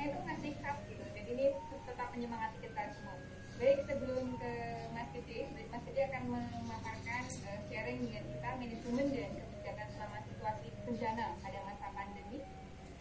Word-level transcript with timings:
podcastnya 0.00 0.16
itu 0.16 0.20
ngasih 0.24 0.52
hub 0.64 0.76
gitu 0.88 1.04
jadi 1.12 1.30
ini 1.36 1.46
tetap 1.84 2.08
menyemangati 2.16 2.56
kita 2.64 2.82
semua 2.96 3.16
baik 3.60 3.78
sebelum 3.84 4.26
ke 4.40 4.52
Mas 4.96 5.08
Gede 5.12 5.38
Mas 5.68 5.82
Gede 5.84 6.00
akan 6.08 6.22
memaparkan 6.32 7.22
uh, 7.44 7.60
sharing 7.68 7.98
dengan 8.08 8.24
kita 8.24 8.48
manajemen 8.56 9.06
dan 9.12 9.30
kebijakan 9.36 9.86
selama 9.92 10.18
situasi 10.24 10.68
bencana 10.88 11.26
pada 11.44 11.58
masa 11.68 11.86
pandemi 11.92 12.40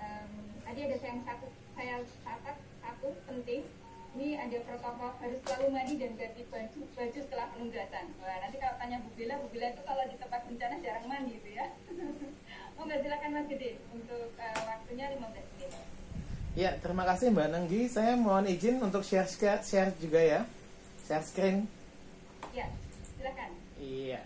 um, 0.03 0.31
tadi 0.67 0.79
ada 0.91 0.97
yang 0.99 1.21
satu 1.23 1.47
saya 1.79 1.95
catat 2.27 2.57
satu 2.83 3.07
penting 3.31 3.63
ini 4.19 4.35
ada 4.35 4.57
protokol 4.67 5.15
harus 5.23 5.39
selalu 5.47 5.67
mandi 5.71 5.93
dan 6.03 6.11
ganti 6.19 6.41
baju 6.49 6.79
baju 6.97 7.19
setelah 7.21 7.45
penugasan. 7.53 8.09
Wah, 8.17 8.41
nanti 8.41 8.57
kalau 8.57 8.73
tanya 8.81 8.97
Bu 9.05 9.13
Bila, 9.13 9.37
Bu 9.37 9.53
Bila 9.53 9.69
itu 9.69 9.85
kalau 9.85 10.01
di 10.09 10.17
tempat 10.17 10.49
bencana 10.49 10.81
jarang 10.81 11.05
mandi 11.05 11.37
gitu 11.37 11.53
ya. 11.53 11.69
oh 12.81 12.89
silakan 12.89 13.31
Mas 13.37 13.45
Gede 13.47 13.77
untuk 13.93 14.33
uh, 14.33 14.61
waktunya 14.65 15.13
15 15.13 15.29
menit. 15.29 15.98
Ya, 16.59 16.75
terima 16.83 17.07
kasih 17.07 17.31
Mbak 17.31 17.55
Nenggi. 17.55 17.87
Saya 17.87 18.19
mohon 18.19 18.43
izin 18.43 18.83
untuk 18.83 18.99
share 18.99 19.31
share 19.63 19.95
juga 19.95 20.19
ya. 20.19 20.43
Share 21.07 21.23
screen. 21.23 21.63
Ya, 22.51 22.67
silakan. 23.15 23.55
Iya. 23.79 24.19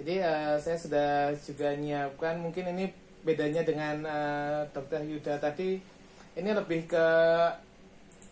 Jadi 0.00 0.14
uh, 0.24 0.56
saya 0.56 0.78
sudah 0.80 1.36
juga 1.36 1.76
nyiapkan 1.76 2.40
mungkin 2.40 2.64
ini 2.72 2.96
bedanya 3.28 3.60
dengan 3.60 4.08
uh, 4.08 4.64
Dokter 4.72 5.04
Yuda 5.04 5.36
tadi 5.36 5.84
ini 6.32 6.50
lebih 6.56 6.88
ke 6.88 7.06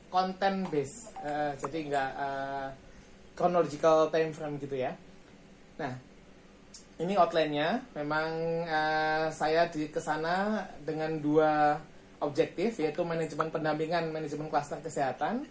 konten 0.09 0.65
base 0.73 1.13
uh, 1.21 1.53
jadi 1.61 1.79
nggak 1.85 2.11
uh, 2.17 2.69
chronological 3.39 4.11
time 4.11 4.35
frame 4.35 4.59
gitu 4.59 4.75
ya 4.75 4.91
nah 5.79 5.95
ini 6.99 7.15
outline-nya 7.15 7.87
memang 7.95 8.29
uh, 8.67 9.27
saya 9.31 9.71
di 9.71 9.87
ke 9.95 10.03
sana 10.03 10.67
dengan 10.83 11.23
dua 11.23 11.79
objektif 12.21 12.79
yaitu 12.81 13.03
manajemen 13.03 13.49
pendampingan 13.49 14.13
manajemen 14.13 14.49
klaster 14.53 14.79
kesehatan 14.81 15.49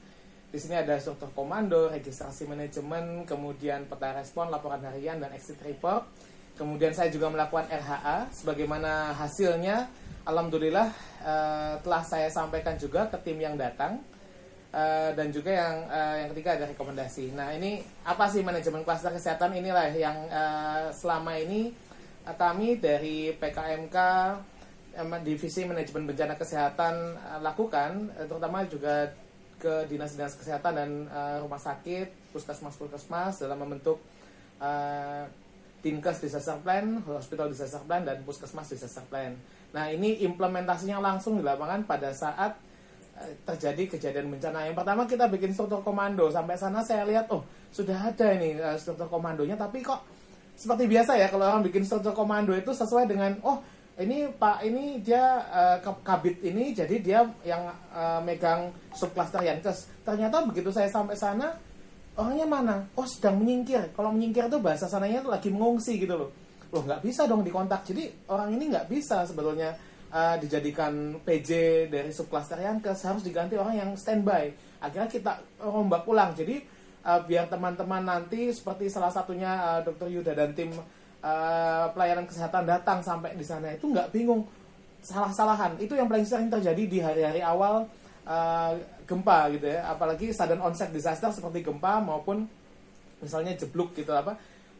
di 0.49 0.57
sini 0.57 0.81
ada 0.81 0.97
struktur 0.97 1.29
komando, 1.37 1.93
registrasi 1.93 2.49
manajemen, 2.49 3.21
kemudian 3.29 3.85
peta 3.85 4.17
respon, 4.17 4.49
laporan 4.49 4.81
harian 4.81 5.21
dan 5.21 5.29
exit 5.29 5.61
report. 5.61 6.09
Kemudian 6.57 6.89
saya 6.89 7.13
juga 7.13 7.29
melakukan 7.29 7.69
RHA 7.69 8.33
sebagaimana 8.33 9.13
hasilnya 9.13 9.85
alhamdulillah 10.25 10.89
uh, 11.21 11.73
telah 11.85 12.01
saya 12.01 12.33
sampaikan 12.33 12.81
juga 12.81 13.07
ke 13.07 13.17
tim 13.21 13.37
yang 13.39 13.55
datang 13.57 14.01
Uh, 14.69 15.09
dan 15.17 15.33
juga 15.33 15.49
yang 15.49 15.81
uh, 15.89 16.15
yang 16.21 16.29
ketiga 16.29 16.53
ada 16.53 16.69
rekomendasi. 16.69 17.33
Nah 17.33 17.49
ini 17.57 17.81
apa 18.05 18.29
sih 18.29 18.45
manajemen 18.45 18.85
klaster 18.85 19.09
kesehatan 19.09 19.57
inilah 19.57 19.89
yang 19.97 20.29
uh, 20.29 20.93
selama 20.93 21.41
ini 21.41 21.73
uh, 22.29 22.37
kami 22.37 22.77
dari 22.77 23.33
PKMK 23.33 23.97
divisi 25.23 25.63
manajemen 25.63 26.09
bencana 26.09 26.35
kesehatan 26.35 26.95
uh, 27.15 27.39
lakukan, 27.39 28.11
uh, 28.15 28.25
terutama 28.27 28.63
juga 28.67 29.11
ke 29.59 29.87
dinas-dinas 29.91 30.39
kesehatan 30.39 30.73
dan 30.75 30.89
uh, 31.11 31.43
rumah 31.43 31.59
sakit, 31.59 32.31
puskesmas 32.31 32.75
puskesmas 32.79 33.43
dalam 33.43 33.59
membentuk 33.59 33.99
uh, 34.63 35.27
Dinkes 35.79 36.19
Disaster 36.19 36.59
Plan, 36.59 36.99
Hospital 37.07 37.51
Disaster 37.51 37.79
Plan, 37.87 38.03
dan 38.03 38.19
Puskesmas 38.27 38.67
Disaster 38.67 39.03
Plan. 39.07 39.31
Nah 39.71 39.87
ini 39.87 40.23
implementasinya 40.27 40.99
langsung 40.99 41.39
di 41.39 41.43
lapangan 41.43 41.87
pada 41.87 42.11
saat 42.11 42.51
terjadi 43.43 43.99
kejadian 43.99 44.31
bencana. 44.31 44.63
Yang 44.63 44.79
pertama 44.79 45.03
kita 45.03 45.27
bikin 45.27 45.51
struktur 45.51 45.83
komando. 45.83 46.31
Sampai 46.31 46.55
sana 46.55 46.79
saya 46.79 47.03
lihat, 47.03 47.27
oh 47.31 47.43
sudah 47.67 48.11
ada 48.11 48.31
ini 48.31 48.55
struktur 48.79 49.11
komandonya, 49.11 49.59
tapi 49.59 49.83
kok 49.83 50.03
seperti 50.55 50.87
biasa 50.87 51.19
ya 51.19 51.27
kalau 51.27 51.47
orang 51.47 51.63
bikin 51.63 51.83
struktur 51.83 52.15
komando 52.15 52.55
itu 52.55 52.71
sesuai 52.71 53.07
dengan, 53.07 53.35
oh 53.43 53.59
ini 53.99 54.31
Pak 54.31 54.63
ini 54.63 55.03
dia 55.03 55.43
uh, 55.51 55.77
kabit 55.99 56.39
ini, 56.39 56.71
jadi 56.71 56.95
dia 57.03 57.19
yang 57.43 57.67
uh, 57.91 58.23
megang 58.23 58.71
subklaster 58.95 59.43
Yankes. 59.43 59.91
Ternyata 60.07 60.47
begitu 60.47 60.71
saya 60.71 60.87
sampai 60.87 61.19
sana, 61.19 61.51
orangnya 62.15 62.47
mana? 62.47 62.75
Oh 62.95 63.03
sedang 63.03 63.43
menyingkir. 63.43 63.91
Kalau 63.91 64.15
menyingkir 64.15 64.47
itu 64.47 64.59
bahasa 64.63 64.87
sananya 64.87 65.19
itu 65.19 65.29
lagi 65.29 65.49
mengungsi 65.51 65.99
gitu 65.99 66.15
loh. 66.15 66.29
Loh 66.71 66.81
nggak 66.87 67.03
bisa 67.03 67.27
dong 67.27 67.43
dikontak. 67.43 67.83
Jadi 67.91 68.07
orang 68.31 68.55
ini 68.55 68.71
nggak 68.71 68.87
bisa 68.87 69.27
sebetulnya 69.27 69.75
uh, 70.15 70.39
dijadikan 70.39 71.19
PJ 71.19 71.49
dari 71.91 72.15
subklaster 72.15 72.55
yang 72.63 72.79
ke 72.79 72.95
harus 72.95 73.19
diganti 73.19 73.59
orang 73.59 73.75
yang 73.83 73.91
standby. 73.99 74.47
Akhirnya 74.79 75.11
kita 75.11 75.31
rombak 75.59 76.07
ulang. 76.07 76.31
Jadi 76.39 76.55
uh, 77.03 77.19
biar 77.27 77.51
teman-teman 77.51 78.07
nanti 78.07 78.47
seperti 78.55 78.87
salah 78.87 79.11
satunya 79.11 79.51
uh, 79.59 79.79
Dr. 79.83 80.07
Yuda 80.07 80.33
dan 80.39 80.55
tim 80.55 80.71
uh, 81.23 81.91
pelayanan 81.93 82.25
kesehatan 82.27 82.63
datang 82.67 82.99
sampai 83.03 83.35
di 83.35 83.45
sana 83.45 83.73
itu 83.73 83.89
nggak 83.89 84.11
bingung 84.11 84.45
salah-salahan. 85.03 85.79
Itu 85.79 85.95
yang 85.95 86.11
paling 86.11 86.27
sering 86.27 86.51
terjadi 86.51 86.83
di 86.85 86.99
hari-hari 86.99 87.41
awal 87.43 87.87
uh, 88.27 88.71
gempa 89.07 89.51
gitu 89.55 89.67
ya. 89.69 89.87
Apalagi 89.89 90.31
sudden 90.35 90.59
onset 90.59 90.91
disaster 90.91 91.31
seperti 91.31 91.63
gempa 91.63 92.03
maupun 92.03 92.45
misalnya 93.19 93.51
jeblok 93.55 93.91
gitu 93.99 94.15
apa 94.15 94.31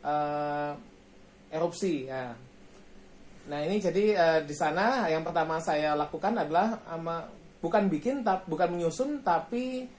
uh, 0.04 0.72
erupsi 1.52 2.08
ya 2.08 2.32
Nah 3.50 3.66
ini 3.66 3.82
jadi 3.82 4.06
uh, 4.14 4.40
di 4.46 4.54
sana 4.54 5.10
yang 5.10 5.26
pertama 5.26 5.58
saya 5.58 5.98
lakukan 5.98 6.38
adalah 6.38 6.78
um, 6.94 7.10
bukan 7.66 7.90
bikin, 7.90 8.22
tap, 8.22 8.46
bukan 8.46 8.78
menyusun, 8.78 9.26
tapi 9.26 9.90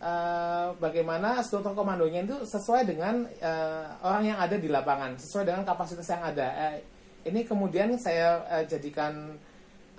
uh, 0.00 0.74
bagaimana 0.80 1.44
struktur 1.44 1.76
komandonya 1.76 2.24
itu 2.24 2.36
sesuai 2.48 2.88
dengan 2.88 3.24
uh, 3.40 3.84
orang 4.02 4.34
yang 4.34 4.38
ada 4.40 4.56
di 4.56 4.66
lapangan, 4.66 5.20
sesuai 5.20 5.44
dengan 5.46 5.62
kapasitas 5.62 6.08
yang 6.08 6.24
ada. 6.24 6.48
Uh, 6.50 6.76
ini 7.28 7.44
kemudian 7.44 7.92
saya 8.00 8.40
uh, 8.48 8.64
jadikan 8.64 9.36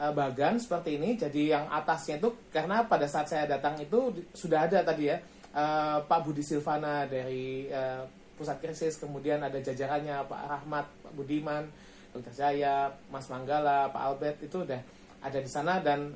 uh, 0.02 0.12
bagan 0.12 0.58
seperti 0.58 0.98
ini. 0.98 1.16
Jadi 1.16 1.54
yang 1.54 1.70
atasnya 1.70 2.18
itu 2.18 2.34
karena 2.50 2.84
pada 2.86 3.06
saat 3.06 3.30
saya 3.30 3.46
datang 3.46 3.78
itu 3.78 4.26
sudah 4.34 4.66
ada 4.66 4.82
tadi 4.82 5.14
ya 5.14 5.22
uh, 5.54 6.02
Pak 6.04 6.20
Budi 6.26 6.42
Silvana 6.42 7.06
dari 7.06 7.70
uh, 7.70 8.04
pusat 8.36 8.58
krisis, 8.58 8.98
kemudian 8.98 9.38
ada 9.46 9.62
jajarannya 9.62 10.26
Pak 10.26 10.42
Rahmat, 10.50 10.86
Pak 11.06 11.14
Budiman 11.14 11.70
Dr. 12.12 12.34
Jaya, 12.36 12.92
Mas 13.08 13.30
Manggala, 13.32 13.88
Pak 13.94 14.02
Albert 14.04 14.38
itu 14.44 14.58
udah 14.68 14.82
ada 15.22 15.40
di 15.40 15.48
sana 15.48 15.80
dan 15.80 16.12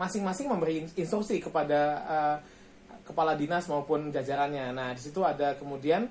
masing-masing 0.00 0.48
memberi 0.48 0.88
instruksi 0.96 1.42
kepada 1.42 1.80
uh, 2.08 2.36
kepala 3.12 3.36
dinas 3.36 3.68
maupun 3.68 4.08
jajarannya. 4.10 4.72
Nah, 4.72 4.96
di 4.96 5.00
situ 5.04 5.20
ada 5.22 5.54
kemudian 5.54 6.08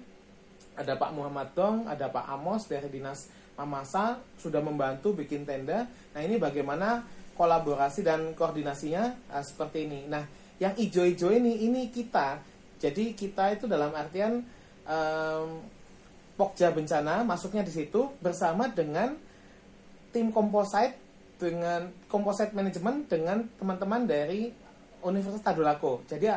ada 0.77 0.93
Pak 0.95 1.11
Muhammad 1.11 1.51
Dong, 1.57 1.89
ada 1.89 2.07
Pak 2.07 2.25
Amos 2.29 2.69
dari 2.69 2.87
dinas 2.87 3.27
Mamasa 3.59 4.17
sudah 4.39 4.63
membantu 4.63 5.13
bikin 5.13 5.43
tenda. 5.43 5.85
Nah, 5.85 6.21
ini 6.23 6.39
bagaimana 6.39 7.03
kolaborasi 7.35 8.01
dan 8.01 8.33
koordinasinya 8.33 9.33
uh, 9.33 9.43
seperti 9.43 9.85
ini. 9.85 10.07
Nah, 10.07 10.23
yang 10.57 10.73
ijo-ijo 10.77 11.29
ini 11.29 11.65
ini 11.65 11.89
kita. 11.89 12.41
Jadi 12.81 13.13
kita 13.13 13.53
itu 13.53 13.69
dalam 13.69 13.93
artian 13.93 14.41
um, 14.85 15.49
Pokja 16.37 16.73
Bencana 16.73 17.21
masuknya 17.21 17.61
di 17.61 17.69
situ 17.69 18.17
bersama 18.17 18.65
dengan 18.71 19.13
tim 20.09 20.33
komposit 20.33 20.97
dengan 21.37 21.89
komposit 22.09 22.53
manajemen 22.53 23.05
dengan 23.05 23.45
teman-teman 23.57 24.05
dari 24.05 24.49
Universitas 25.01 25.41
Tadulako. 25.41 26.05
Jadi 26.05 26.29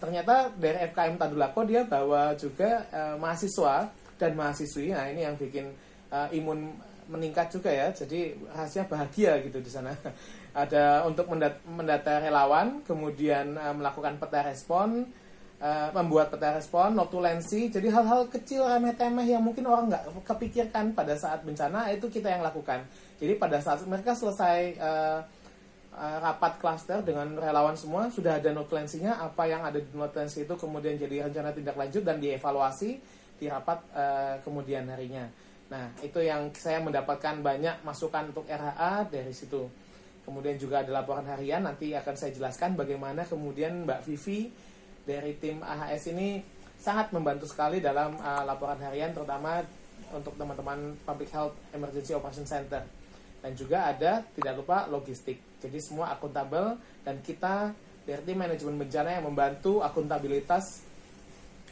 ternyata 0.00 0.48
dari 0.56 0.88
FKM 0.90 1.20
Tadulako 1.20 1.60
dia 1.68 1.84
bawa 1.84 2.32
juga 2.34 2.88
uh, 2.90 3.16
mahasiswa 3.20 3.92
dan 4.16 4.32
mahasiswi. 4.34 4.96
Nah, 4.96 5.06
ini 5.12 5.28
yang 5.28 5.36
bikin 5.36 5.68
uh, 6.10 6.28
imun 6.32 6.72
meningkat 7.12 7.52
juga 7.52 7.68
ya. 7.68 7.92
Jadi 7.92 8.34
rahasia 8.48 8.88
bahagia 8.88 9.38
gitu 9.44 9.60
di 9.60 9.70
sana. 9.70 9.92
Ada 10.62 11.06
untuk 11.06 11.30
mendata 11.68 12.18
relawan, 12.18 12.82
kemudian 12.82 13.54
uh, 13.54 13.76
melakukan 13.76 14.16
peta 14.16 14.40
respon, 14.48 15.06
Uh, 15.60 15.92
membuat 15.92 16.32
peta 16.32 16.56
respon, 16.56 16.96
notulensi, 16.96 17.68
jadi 17.68 17.92
hal-hal 17.92 18.32
kecil 18.32 18.64
remeh-temeh 18.64 19.28
yang 19.28 19.44
mungkin 19.44 19.68
orang 19.68 19.92
nggak 19.92 20.24
kepikirkan 20.24 20.96
pada 20.96 21.12
saat 21.20 21.44
bencana 21.44 21.92
itu 21.92 22.08
kita 22.08 22.32
yang 22.32 22.40
lakukan. 22.40 22.80
Jadi 23.20 23.36
pada 23.36 23.60
saat 23.60 23.84
mereka 23.84 24.16
selesai 24.16 24.80
uh, 24.80 25.20
rapat 26.00 26.56
klaster 26.56 27.04
dengan 27.04 27.36
relawan 27.36 27.76
semua 27.76 28.08
sudah 28.08 28.40
ada 28.40 28.56
notulensinya, 28.56 29.20
apa 29.20 29.44
yang 29.44 29.60
ada 29.60 29.76
di 29.76 29.92
notulensi 29.92 30.48
itu 30.48 30.54
kemudian 30.56 30.96
jadi 30.96 31.28
rencana 31.28 31.52
tindak 31.52 31.76
lanjut 31.76 32.00
dan 32.00 32.16
dievaluasi 32.16 32.96
di 33.36 33.46
rapat 33.48 33.84
uh, 33.92 34.34
kemudian 34.40 34.88
harinya. 34.88 35.28
Nah 35.68 35.92
itu 36.00 36.24
yang 36.24 36.48
saya 36.56 36.80
mendapatkan 36.80 37.44
banyak 37.44 37.84
masukan 37.84 38.32
untuk 38.32 38.48
RHA 38.48 39.12
dari 39.12 39.32
situ. 39.36 39.68
Kemudian 40.24 40.56
juga 40.56 40.80
ada 40.80 40.92
laporan 40.92 41.24
harian 41.28 41.64
nanti 41.64 41.92
akan 41.92 42.16
saya 42.16 42.32
jelaskan 42.32 42.76
bagaimana 42.76 43.28
kemudian 43.28 43.84
Mbak 43.84 44.00
Vivi 44.08 44.48
dari 45.04 45.36
tim 45.36 45.60
AHS 45.60 46.16
ini 46.16 46.40
sangat 46.80 47.12
membantu 47.12 47.44
sekali 47.44 47.80
dalam 47.84 48.16
uh, 48.20 48.44
laporan 48.48 48.80
harian 48.80 49.12
terutama 49.12 49.60
untuk 50.16 50.32
teman-teman 50.40 50.96
Public 51.04 51.28
Health 51.28 51.56
Emergency 51.76 52.16
Operation 52.16 52.48
Center 52.48 52.99
dan 53.40 53.52
juga 53.56 53.88
ada 53.88 54.20
tidak 54.36 54.60
lupa 54.60 54.84
logistik 54.88 55.40
jadi 55.60 55.78
semua 55.80 56.12
akuntabel 56.12 56.76
dan 57.04 57.20
kita 57.20 57.72
tim 58.04 58.34
manajemen 58.34 58.74
bencana 58.80 59.20
yang 59.20 59.24
membantu 59.28 59.84
akuntabilitas 59.84 60.82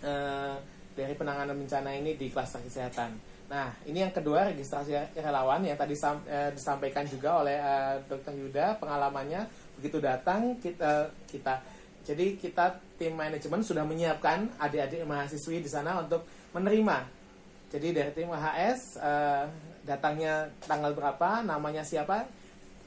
uh, 0.07 0.55
dari 0.95 1.15
penanganan 1.19 1.59
bencana 1.59 1.95
ini 1.95 2.15
di 2.15 2.31
klaster 2.31 2.63
kesehatan. 2.63 3.15
Nah, 3.49 3.73
ini 3.89 4.05
yang 4.05 4.13
kedua 4.13 4.53
registrasi 4.53 5.19
relawan 5.19 5.65
yang 5.65 5.75
tadi 5.75 5.97
sam, 5.97 6.21
uh, 6.29 6.53
disampaikan 6.53 7.09
juga 7.09 7.43
oleh 7.43 7.57
uh, 7.59 7.97
Dr. 8.07 8.35
Yuda 8.39 8.77
pengalamannya 8.79 9.47
begitu 9.79 10.03
datang 10.03 10.59
kita 10.59 11.07
kita 11.31 11.63
jadi 12.03 12.35
kita 12.35 12.83
tim 12.99 13.15
manajemen 13.15 13.63
sudah 13.63 13.87
menyiapkan 13.87 14.59
adik-adik 14.59 15.07
mahasiswi 15.07 15.63
di 15.63 15.71
sana 15.71 16.03
untuk 16.03 16.27
menerima 16.51 17.07
jadi 17.71 17.89
dari 17.95 18.11
tim 18.11 18.27
HS 18.27 18.99
datangnya 19.89 20.53
tanggal 20.69 20.93
berapa 20.93 21.41
namanya 21.41 21.81
siapa 21.81 22.29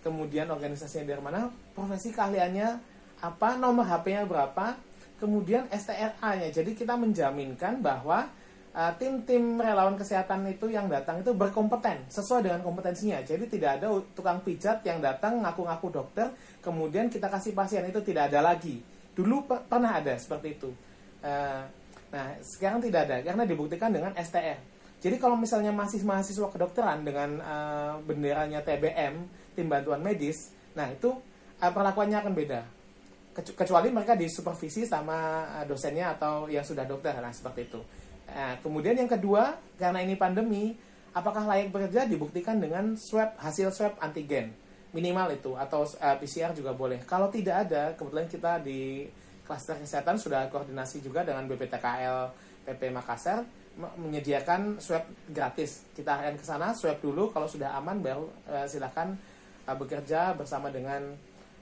kemudian 0.06 0.45
organisasinya 0.53 1.18
dari 1.18 1.21
mana 1.21 1.50
profesi 1.74 2.13
keahliannya 2.13 2.69
apa 3.25 3.57
nomor 3.57 3.89
HP-nya 3.89 4.30
berapa 4.30 4.77
kemudian 5.18 5.65
STRA-nya 5.74 6.53
jadi 6.53 6.71
kita 6.77 6.94
menjaminkan 6.94 7.81
bahwa 7.81 8.30
uh, 8.75 8.92
tim-tim 8.98 9.59
relawan 9.59 9.95
kesehatan 10.00 10.48
itu 10.48 10.71
yang 10.71 10.88
datang 10.88 11.19
itu 11.19 11.31
berkompeten 11.36 12.07
sesuai 12.07 12.48
dengan 12.48 12.62
kompetensinya. 12.63 13.19
Jadi 13.24 13.48
tidak 13.48 13.80
ada 13.80 13.88
tukang 14.15 14.39
pijat 14.44 14.83
yang 14.88 15.03
datang 15.03 15.44
ngaku-ngaku 15.44 15.88
dokter, 15.92 16.27
kemudian 16.63 17.12
kita 17.12 17.27
kasih 17.27 17.53
pasien 17.56 17.83
itu 17.88 18.00
tidak 18.03 18.31
ada 18.31 18.39
lagi. 18.53 18.80
Dulu 19.12 19.48
pernah 19.68 20.00
ada 20.00 20.15
seperti 20.15 20.56
itu. 20.56 20.71
Uh, 21.21 21.63
nah 22.12 22.27
sekarang 22.44 22.83
tidak 22.83 23.07
ada 23.07 23.18
karena 23.24 23.44
dibuktikan 23.48 23.92
dengan 23.92 24.12
STR. 24.19 24.70
Jadi 25.01 25.18
kalau 25.18 25.33
misalnya 25.33 25.74
masih 25.74 26.06
mahasiswa 26.06 26.45
kedokteran 26.53 27.01
dengan 27.01 27.42
uh, 27.42 27.98
benderanya 28.06 28.62
TBM, 28.62 29.25
tim 29.57 29.65
bantuan 29.65 29.98
medis, 29.98 30.53
nah 30.77 30.86
itu 30.94 31.09
uh, 31.57 31.71
perlakuannya 31.74 32.21
akan 32.21 32.33
beda. 32.38 32.62
Kecuali 33.33 33.89
mereka 33.89 34.13
disupervisi 34.13 34.83
sama 34.83 35.48
eh, 35.57 35.65
dosennya 35.65 36.19
atau 36.19 36.51
yang 36.51 36.68
sudah 36.68 36.83
dokter 36.83 37.15
nah 37.15 37.31
seperti 37.31 37.63
itu. 37.63 37.80
Nah, 38.27 38.59
kemudian 38.59 38.92
yang 38.92 39.07
kedua 39.07 39.56
karena 39.80 40.03
ini 40.03 40.19
pandemi 40.19 40.75
apakah 41.15 41.48
layak 41.48 41.71
bekerja? 41.71 42.03
Dibuktikan 42.12 42.59
dengan 42.59 43.00
swab 43.00 43.39
hasil 43.39 43.71
swab 43.71 43.95
antigen. 44.03 44.51
Minimal 44.92 45.39
itu 45.39 45.56
atau 45.56 45.88
uh, 45.88 46.15
PCR 46.19 46.51
juga 46.51 46.75
boleh. 46.75 47.00
Kalau 47.07 47.31
tidak 47.31 47.71
ada 47.71 47.95
kebetulan 47.95 48.27
kita 48.27 48.59
di 48.59 49.07
klaster 49.48 49.80
kesehatan 49.80 50.19
sudah 50.19 50.51
koordinasi 50.51 51.00
juga 51.00 51.24
dengan 51.24 51.48
BPTKL 51.48 52.36
PP 52.68 52.92
Makassar 52.92 53.48
menyediakan 53.79 54.83
swab 54.83 55.07
gratis 55.31 55.88
kita 55.95 56.19
akan 56.19 56.35
ke 56.35 56.45
sana 56.45 56.75
swab 56.75 57.00
dulu 57.00 57.31
kalau 57.31 57.47
sudah 57.47 57.71
aman 57.79 58.03
baru 58.03 58.27
uh, 58.51 58.68
silakan 58.68 59.15
uh, 59.65 59.75
bekerja 59.79 60.35
bersama 60.35 60.68
dengan 60.68 61.15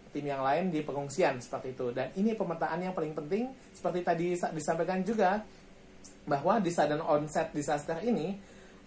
tim 0.10 0.26
yang 0.26 0.42
lain 0.42 0.74
di 0.74 0.82
pengungsian 0.82 1.38
seperti 1.38 1.78
itu. 1.78 1.94
Dan 1.94 2.10
ini 2.18 2.34
pemetaan 2.34 2.82
yang 2.82 2.98
paling 2.98 3.14
penting 3.14 3.54
seperti 3.74 4.02
tadi 4.02 4.26
disampaikan 4.34 5.06
juga 5.06 5.46
bahwa 6.26 6.58
di 6.58 6.74
sudden 6.74 7.02
onset 7.02 7.54
disaster 7.54 8.02
ini 8.02 8.38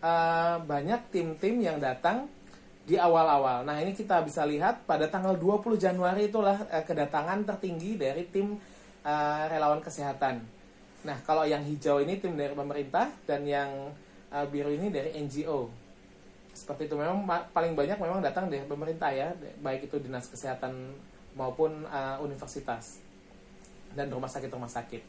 uh, 0.02 0.58
banyak 0.62 1.14
tim-tim 1.14 1.62
yang 1.62 1.78
datang 1.78 2.26
di 2.82 2.98
awal-awal. 2.98 3.62
Nah, 3.62 3.78
ini 3.78 3.94
kita 3.94 4.18
bisa 4.26 4.42
lihat 4.42 4.82
pada 4.82 5.06
tanggal 5.06 5.38
20 5.38 5.78
Januari 5.78 6.26
itulah 6.26 6.66
uh, 6.66 6.82
kedatangan 6.82 7.46
tertinggi 7.46 7.94
dari 7.94 8.26
tim 8.26 8.58
uh, 9.06 9.42
relawan 9.46 9.78
kesehatan. 9.78 10.61
Nah, 11.02 11.18
kalau 11.26 11.42
yang 11.42 11.66
hijau 11.66 11.98
ini 11.98 12.22
tim 12.22 12.38
dari 12.38 12.54
pemerintah 12.54 13.10
dan 13.26 13.42
yang 13.42 13.90
uh, 14.30 14.46
biru 14.46 14.70
ini 14.70 14.88
dari 14.88 15.18
NGO. 15.18 15.66
Seperti 16.52 16.86
itu 16.86 16.94
memang 16.94 17.24
paling 17.26 17.72
banyak 17.72 17.96
memang 17.96 18.20
datang 18.20 18.46
dari 18.46 18.62
pemerintah 18.68 19.08
ya, 19.08 19.32
baik 19.64 19.88
itu 19.88 19.96
dinas 19.98 20.28
kesehatan 20.28 20.94
maupun 21.32 21.88
uh, 21.88 22.20
universitas 22.20 23.00
dan 23.96 24.12
rumah 24.12 24.28
sakit-rumah 24.28 24.68
sakit. 24.68 25.02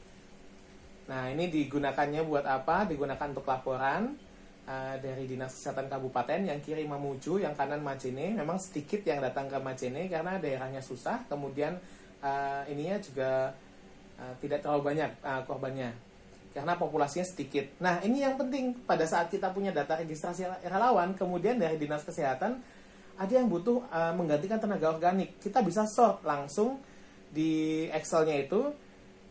Nah, 1.12 1.28
ini 1.32 1.52
digunakannya 1.52 2.24
buat 2.24 2.48
apa? 2.48 2.88
Digunakan 2.88 3.28
untuk 3.36 3.44
laporan 3.44 4.16
uh, 4.64 4.96
dari 5.04 5.28
Dinas 5.28 5.52
Kesehatan 5.52 5.92
Kabupaten 5.92 6.48
yang 6.48 6.60
kiri 6.64 6.88
Mamuju, 6.88 7.44
yang 7.44 7.52
kanan 7.60 7.84
Majene. 7.84 8.32
Memang 8.32 8.56
sedikit 8.56 9.04
yang 9.04 9.20
datang 9.20 9.52
ke 9.52 9.60
Majene 9.60 10.08
karena 10.08 10.40
daerahnya 10.40 10.80
susah. 10.80 11.28
Kemudian 11.28 11.76
uh, 12.24 12.64
ininya 12.72 12.96
juga 13.04 13.52
uh, 14.20 14.34
tidak 14.42 14.62
terlalu 14.62 14.94
banyak 14.94 15.12
uh, 15.22 15.42
korbannya 15.46 15.94
karena 16.54 16.78
populasinya 16.78 17.26
sedikit. 17.26 17.66
Nah, 17.82 17.98
ini 18.06 18.22
yang 18.22 18.38
penting 18.38 18.86
pada 18.86 19.10
saat 19.10 19.34
kita 19.34 19.50
punya 19.50 19.74
data 19.74 19.98
registrasi 19.98 20.46
relawan, 20.70 21.18
kemudian 21.18 21.58
dari 21.58 21.82
Dinas 21.82 22.06
Kesehatan 22.06 22.62
ada 23.18 23.34
yang 23.34 23.50
butuh 23.50 23.82
uh, 23.90 24.14
menggantikan 24.14 24.62
tenaga 24.62 24.94
organik. 24.94 25.42
Kita 25.42 25.66
bisa 25.66 25.90
sort 25.90 26.22
langsung 26.22 26.78
di 27.34 27.86
Excelnya 27.90 28.38
itu 28.38 28.70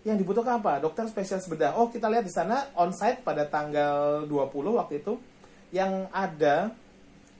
yang 0.02 0.18
dibutuhkan 0.18 0.58
apa? 0.58 0.82
Dokter 0.82 1.06
spesialis 1.06 1.46
bedah. 1.46 1.78
Oh, 1.78 1.86
kita 1.86 2.10
lihat 2.10 2.26
di 2.26 2.34
sana 2.34 2.66
onsite 2.74 3.22
pada 3.22 3.46
tanggal 3.46 4.26
20 4.26 4.78
waktu 4.82 4.98
itu 4.98 5.14
yang 5.70 6.10
ada 6.10 6.74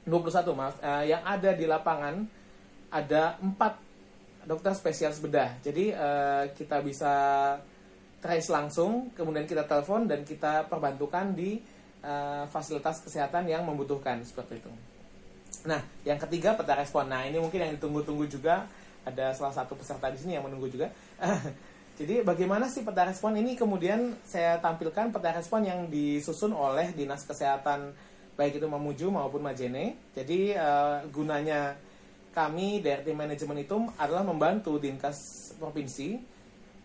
21 0.06 0.54
maaf, 0.54 0.78
uh, 0.78 1.02
yang 1.02 1.22
ada 1.26 1.50
di 1.54 1.66
lapangan 1.66 2.22
ada 2.90 3.34
4 3.42 3.91
dokter 4.46 4.72
spesialis 4.74 5.22
bedah. 5.22 5.58
Jadi 5.62 5.94
uh, 5.94 6.50
kita 6.54 6.82
bisa 6.82 7.14
trace 8.22 8.48
langsung, 8.50 9.10
kemudian 9.14 9.46
kita 9.46 9.66
telepon 9.66 10.06
dan 10.06 10.22
kita 10.22 10.66
perbantukan 10.70 11.34
di 11.34 11.58
uh, 12.06 12.46
fasilitas 12.50 13.02
kesehatan 13.02 13.50
yang 13.50 13.66
membutuhkan 13.66 14.22
seperti 14.22 14.62
itu. 14.62 14.72
Nah, 15.66 15.82
yang 16.02 16.18
ketiga 16.18 16.54
peta 16.58 16.74
respon. 16.74 17.10
Nah, 17.10 17.26
ini 17.26 17.38
mungkin 17.38 17.62
yang 17.62 17.72
ditunggu-tunggu 17.78 18.26
juga. 18.30 18.66
Ada 19.02 19.34
salah 19.34 19.50
satu 19.50 19.74
peserta 19.74 20.06
di 20.14 20.18
sini 20.22 20.38
yang 20.38 20.46
menunggu 20.46 20.70
juga. 20.70 20.86
Jadi 21.98 22.22
bagaimana 22.22 22.70
sih 22.70 22.86
peta 22.86 23.02
respon 23.02 23.34
ini 23.34 23.58
kemudian 23.58 24.14
saya 24.22 24.62
tampilkan 24.62 25.10
peta 25.10 25.34
respon 25.34 25.66
yang 25.66 25.90
disusun 25.90 26.54
oleh 26.54 26.94
Dinas 26.94 27.26
Kesehatan 27.26 27.92
baik 28.32 28.58
itu 28.58 28.66
Mamuju 28.66 29.12
maupun 29.12 29.44
Majene. 29.44 29.98
Jadi 30.16 30.56
uh, 30.56 31.04
gunanya 31.12 31.76
kami 32.32 32.80
tim 32.80 33.12
manajemen 33.12 33.60
itu 33.60 33.76
adalah 34.00 34.24
membantu 34.24 34.80
Dinkes 34.80 35.52
Provinsi 35.60 36.16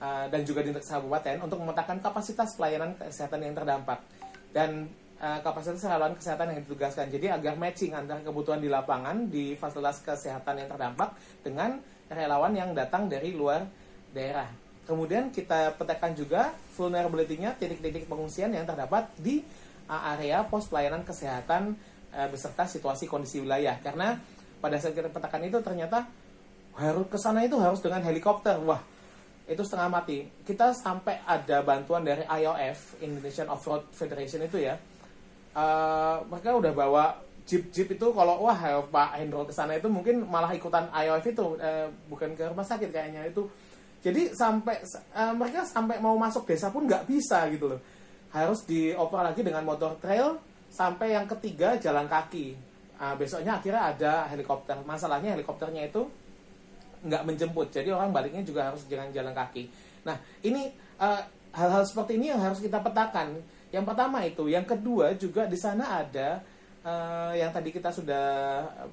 uh, 0.04 0.28
dan 0.28 0.44
juga 0.44 0.60
Dinkes 0.62 0.92
Kabupaten 0.92 1.40
untuk 1.40 1.64
memetakan 1.64 2.04
kapasitas 2.04 2.54
pelayanan 2.60 2.94
kesehatan 3.00 3.40
yang 3.48 3.56
terdampak. 3.56 4.04
Dan 4.52 4.92
uh, 5.24 5.40
kapasitas 5.40 5.88
relawan 5.88 6.14
kesehatan 6.20 6.52
yang 6.52 6.60
ditugaskan. 6.68 7.08
Jadi 7.08 7.32
agar 7.32 7.56
matching 7.56 7.96
antara 7.96 8.20
kebutuhan 8.20 8.60
di 8.60 8.68
lapangan 8.68 9.32
di 9.32 9.56
fasilitas 9.56 10.04
kesehatan 10.04 10.68
yang 10.68 10.70
terdampak 10.70 11.16
dengan 11.40 11.80
relawan 12.12 12.52
yang 12.52 12.76
datang 12.76 13.08
dari 13.08 13.32
luar 13.32 13.64
daerah. 14.12 14.52
Kemudian 14.84 15.32
kita 15.32 15.76
petakan 15.76 16.16
juga 16.16 16.56
vulnerability-nya 16.76 17.60
titik-titik 17.60 18.08
pengungsian 18.08 18.52
yang 18.52 18.64
terdapat 18.68 19.08
di 19.20 19.44
uh, 19.88 20.12
area 20.16 20.44
pos 20.44 20.68
pelayanan 20.68 21.08
kesehatan 21.08 21.96
beserta 22.32 22.66
situasi 22.66 23.06
kondisi 23.06 23.38
wilayah. 23.38 23.78
Karena 23.78 24.18
pada 24.57 24.77
saat 24.81 24.94
kita 24.98 25.09
petakan 25.09 25.44
itu 25.45 25.57
ternyata 25.62 26.07
harus 26.77 27.06
ke 27.09 27.18
sana 27.18 27.42
itu 27.45 27.57
harus 27.57 27.81
dengan 27.81 28.01
helikopter. 28.06 28.57
Wah, 28.62 28.81
itu 29.50 29.62
setengah 29.65 29.89
mati. 29.89 30.27
Kita 30.46 30.75
sampai 30.77 31.24
ada 31.25 31.65
bantuan 31.65 32.05
dari 32.05 32.22
IOF, 32.25 33.01
Indonesian 33.01 33.50
Off-Road 33.50 33.89
Federation 33.96 34.46
itu 34.46 34.62
ya, 34.62 34.77
uh, 35.58 36.22
mereka 36.29 36.53
udah 36.53 36.74
bawa 36.75 37.05
jeep 37.48 37.72
jeep 37.72 37.88
itu 37.96 38.08
kalau 38.12 38.43
wah 38.43 38.60
Pak 38.91 39.24
Hendro 39.24 39.48
ke 39.48 39.55
sana 39.55 39.79
itu 39.79 39.88
mungkin 39.88 40.27
malah 40.27 40.51
ikutan 40.51 40.91
IOF 40.91 41.25
itu 41.32 41.55
uh, 41.58 41.88
bukan 42.12 42.36
ke 42.36 42.43
rumah 42.43 42.67
sakit 42.67 42.91
kayaknya 42.91 43.24
itu 43.24 43.48
jadi 44.03 44.36
sampai 44.36 44.84
uh, 45.15 45.34
mereka 45.34 45.63
sampai 45.63 46.03
mau 46.03 46.20
masuk 46.20 46.43
desa 46.43 46.67
pun 46.67 46.84
nggak 46.84 47.08
bisa 47.08 47.48
gitu 47.48 47.72
loh 47.72 47.82
harus 48.36 48.67
dioper 48.67 49.24
lagi 49.24 49.41
dengan 49.48 49.63
motor 49.63 49.96
trail 50.03 50.36
sampai 50.67 51.15
yang 51.15 51.24
ketiga 51.25 51.79
jalan 51.79 52.05
kaki 52.12 52.66
uh, 53.00 53.16
besoknya 53.16 53.58
akhirnya 53.58 53.84
ada 53.94 54.13
helikopter 54.30 54.77
masalahnya 54.84 55.38
helikopternya 55.38 55.88
itu 55.88 56.06
nggak 57.06 57.24
menjemput 57.24 57.70
jadi 57.70 57.94
orang 57.94 58.10
baliknya 58.10 58.42
juga 58.42 58.74
harus 58.74 58.84
dengan 58.89 59.10
jalan 59.13 59.32
kaki 59.32 59.70
nah 60.04 60.18
ini 60.42 60.72
hal-hal 61.54 61.84
uh, 61.84 61.88
seperti 61.88 62.18
ini 62.18 62.34
yang 62.34 62.42
harus 62.42 62.58
kita 62.58 62.82
petakan 62.82 63.38
yang 63.68 63.84
pertama 63.84 64.24
itu, 64.24 64.48
yang 64.48 64.63
kedua 64.63 65.12
juga 65.20 65.44
di 65.44 65.60
sana 65.60 66.00
ada 66.00 66.39
uh, 66.88 67.36
yang 67.36 67.51
tadi 67.51 67.75
kita 67.75 67.92
sudah 67.92 68.25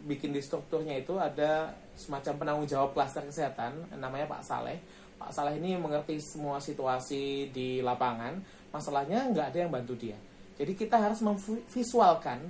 bikin 0.02 0.34
di 0.34 0.42
strukturnya 0.42 0.99
itu 0.99 1.14
ada 1.14 1.70
semacam 1.94 2.42
penanggung 2.42 2.66
jawab 2.66 2.90
klaster 2.90 3.23
kesehatan 3.23 3.94
namanya 4.02 4.26
Pak 4.26 4.42
Saleh. 4.42 4.82
Pak 5.14 5.30
Saleh 5.30 5.62
ini 5.62 5.78
mengerti 5.78 6.18
semua 6.18 6.58
situasi 6.58 7.54
di 7.54 7.78
lapangan. 7.87 8.34
Masalahnya 8.75 9.30
nggak 9.30 9.54
ada 9.54 9.58
yang 9.62 9.70
bantu 9.70 9.94
dia. 9.94 10.18
Jadi 10.58 10.75
kita 10.75 10.99
harus 10.99 11.23
memvisualkan 11.23 12.42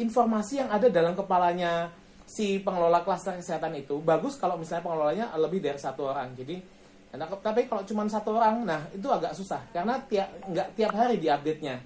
informasi 0.00 0.64
yang 0.64 0.70
ada 0.70 0.90
dalam 0.90 1.14
kepalanya 1.14 1.90
si 2.24 2.58
pengelola 2.58 3.04
klaster 3.06 3.38
kesehatan 3.38 3.78
itu. 3.78 4.00
Bagus 4.02 4.40
kalau 4.40 4.58
misalnya 4.58 4.84
pengelolanya 4.84 5.26
lebih 5.38 5.60
dari 5.62 5.78
satu 5.78 6.10
orang. 6.10 6.34
Jadi 6.34 6.84
Nah, 7.14 7.30
tapi 7.30 7.70
kalau 7.70 7.86
cuma 7.86 8.02
satu 8.10 8.34
orang, 8.34 8.66
nah 8.66 8.82
itu 8.90 9.06
agak 9.06 9.38
susah 9.38 9.62
karena 9.70 10.02
tiap 10.10 10.26
nggak 10.50 10.68
tiap 10.74 10.90
hari 10.98 11.22
diupdate-nya. 11.22 11.78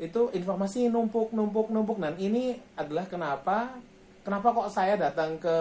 Itu 0.00 0.32
informasi 0.32 0.88
numpuk, 0.88 1.32
numpuk, 1.36 1.68
numpuk. 1.68 2.00
Dan 2.00 2.16
ini 2.16 2.56
adalah 2.72 3.04
kenapa 3.04 3.76
kenapa 4.24 4.56
kok 4.56 4.72
saya 4.72 4.96
datang 4.96 5.36
ke 5.36 5.56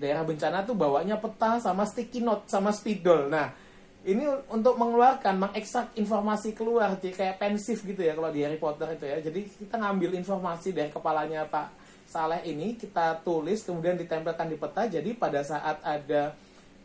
daerah 0.00 0.24
bencana 0.24 0.64
tuh 0.64 0.72
bawanya 0.72 1.20
peta 1.20 1.60
sama 1.60 1.84
sticky 1.84 2.24
note 2.24 2.48
sama 2.48 2.72
spidol. 2.72 3.28
Nah, 3.28 3.52
ini 4.08 4.24
untuk 4.48 4.80
mengeluarkan, 4.80 5.36
mengekstrak 5.36 5.92
informasi 6.00 6.56
keluar, 6.56 6.96
jadi 6.96 7.12
kayak 7.12 7.36
pensif 7.36 7.84
gitu 7.84 8.00
ya 8.00 8.16
kalau 8.16 8.32
di 8.32 8.40
Harry 8.40 8.56
Potter 8.56 8.96
itu 8.96 9.04
ya. 9.04 9.20
Jadi 9.20 9.44
kita 9.44 9.76
ngambil 9.76 10.16
informasi 10.16 10.72
dari 10.72 10.88
kepalanya 10.88 11.44
Pak 11.44 11.76
Saleh 12.08 12.40
ini, 12.48 12.80
kita 12.80 13.20
tulis, 13.20 13.60
kemudian 13.68 14.00
ditempelkan 14.00 14.48
di 14.48 14.56
peta. 14.56 14.88
Jadi 14.88 15.12
pada 15.12 15.44
saat 15.44 15.84
ada 15.84 16.32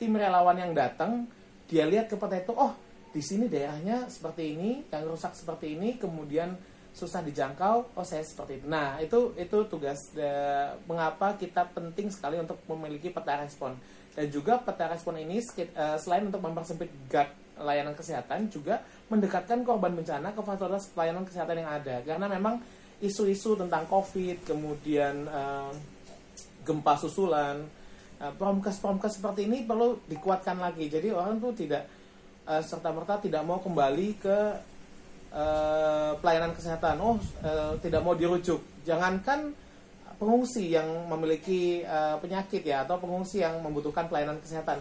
tim 0.03 0.19
relawan 0.19 0.59
yang 0.59 0.75
datang 0.75 1.23
dia 1.69 1.87
lihat 1.87 2.11
ke 2.11 2.19
peta 2.19 2.35
itu 2.35 2.53
oh 2.53 2.75
di 3.13 3.21
sini 3.21 3.47
daerahnya 3.47 4.09
seperti 4.11 4.57
ini 4.57 4.83
yang 4.89 5.07
rusak 5.07 5.31
seperti 5.37 5.79
ini 5.79 5.95
kemudian 5.95 6.57
susah 6.93 7.23
dijangkau 7.25 7.95
oh 7.95 8.05
saya 8.05 8.25
seperti 8.25 8.61
itu 8.61 8.65
nah 8.67 8.99
itu 8.99 9.33
itu 9.39 9.57
tugas 9.71 10.11
de, 10.13 10.27
mengapa 10.85 11.37
kita 11.39 11.65
penting 11.71 12.11
sekali 12.11 12.37
untuk 12.37 12.59
memiliki 12.69 13.09
peta 13.09 13.41
respon 13.41 13.77
dan 14.13 14.27
juga 14.29 14.61
peta 14.61 14.85
respon 14.89 15.17
ini 15.17 15.41
uh, 15.41 15.97
selain 15.97 16.29
untuk 16.29 16.41
mempersempit 16.41 16.89
gap 17.09 17.33
layanan 17.57 17.93
kesehatan 17.93 18.49
juga 18.49 18.81
mendekatkan 19.09 19.61
korban 19.61 19.93
bencana 19.93 20.33
ke 20.33 20.41
fasilitas 20.41 20.89
pelayanan 20.93 21.25
kesehatan 21.25 21.61
yang 21.61 21.69
ada. 21.69 22.01
Karena 22.01 22.25
memang 22.29 22.61
isu-isu 23.01 23.57
tentang 23.57 23.85
covid 23.89 24.41
kemudian 24.45 25.25
uh, 25.29 25.69
gempa 26.65 26.93
susulan 26.97 27.61
uh, 28.21 28.33
promkes-promkes 28.37 29.17
seperti 29.21 29.49
ini 29.49 29.65
perlu 29.65 30.01
dikuatkan 30.05 30.61
lagi. 30.61 30.89
Jadi 30.89 31.09
orang 31.09 31.41
tuh 31.41 31.53
tidak 31.57 31.85
uh, 32.45 32.61
serta 32.61 32.93
merta 32.93 33.17
tidak 33.17 33.41
mau 33.45 33.61
kembali 33.61 34.09
ke 34.21 34.37
uh, 35.33 36.11
pelayanan 36.21 36.53
kesehatan. 36.53 36.95
Oh 37.01 37.17
uh, 37.41 37.77
tidak 37.81 38.01
mau 38.05 38.13
dirujuk. 38.13 38.61
Jangankan 38.85 39.62
pengungsi 40.17 40.73
yang 40.73 40.87
memiliki 41.09 41.83
uh, 41.83 42.17
penyakit 42.19 42.63
ya 42.63 42.85
atau 42.85 42.99
pengungsi 42.99 43.41
yang 43.41 43.59
membutuhkan 43.59 44.07
pelayanan 44.07 44.39
kesehatan 44.39 44.79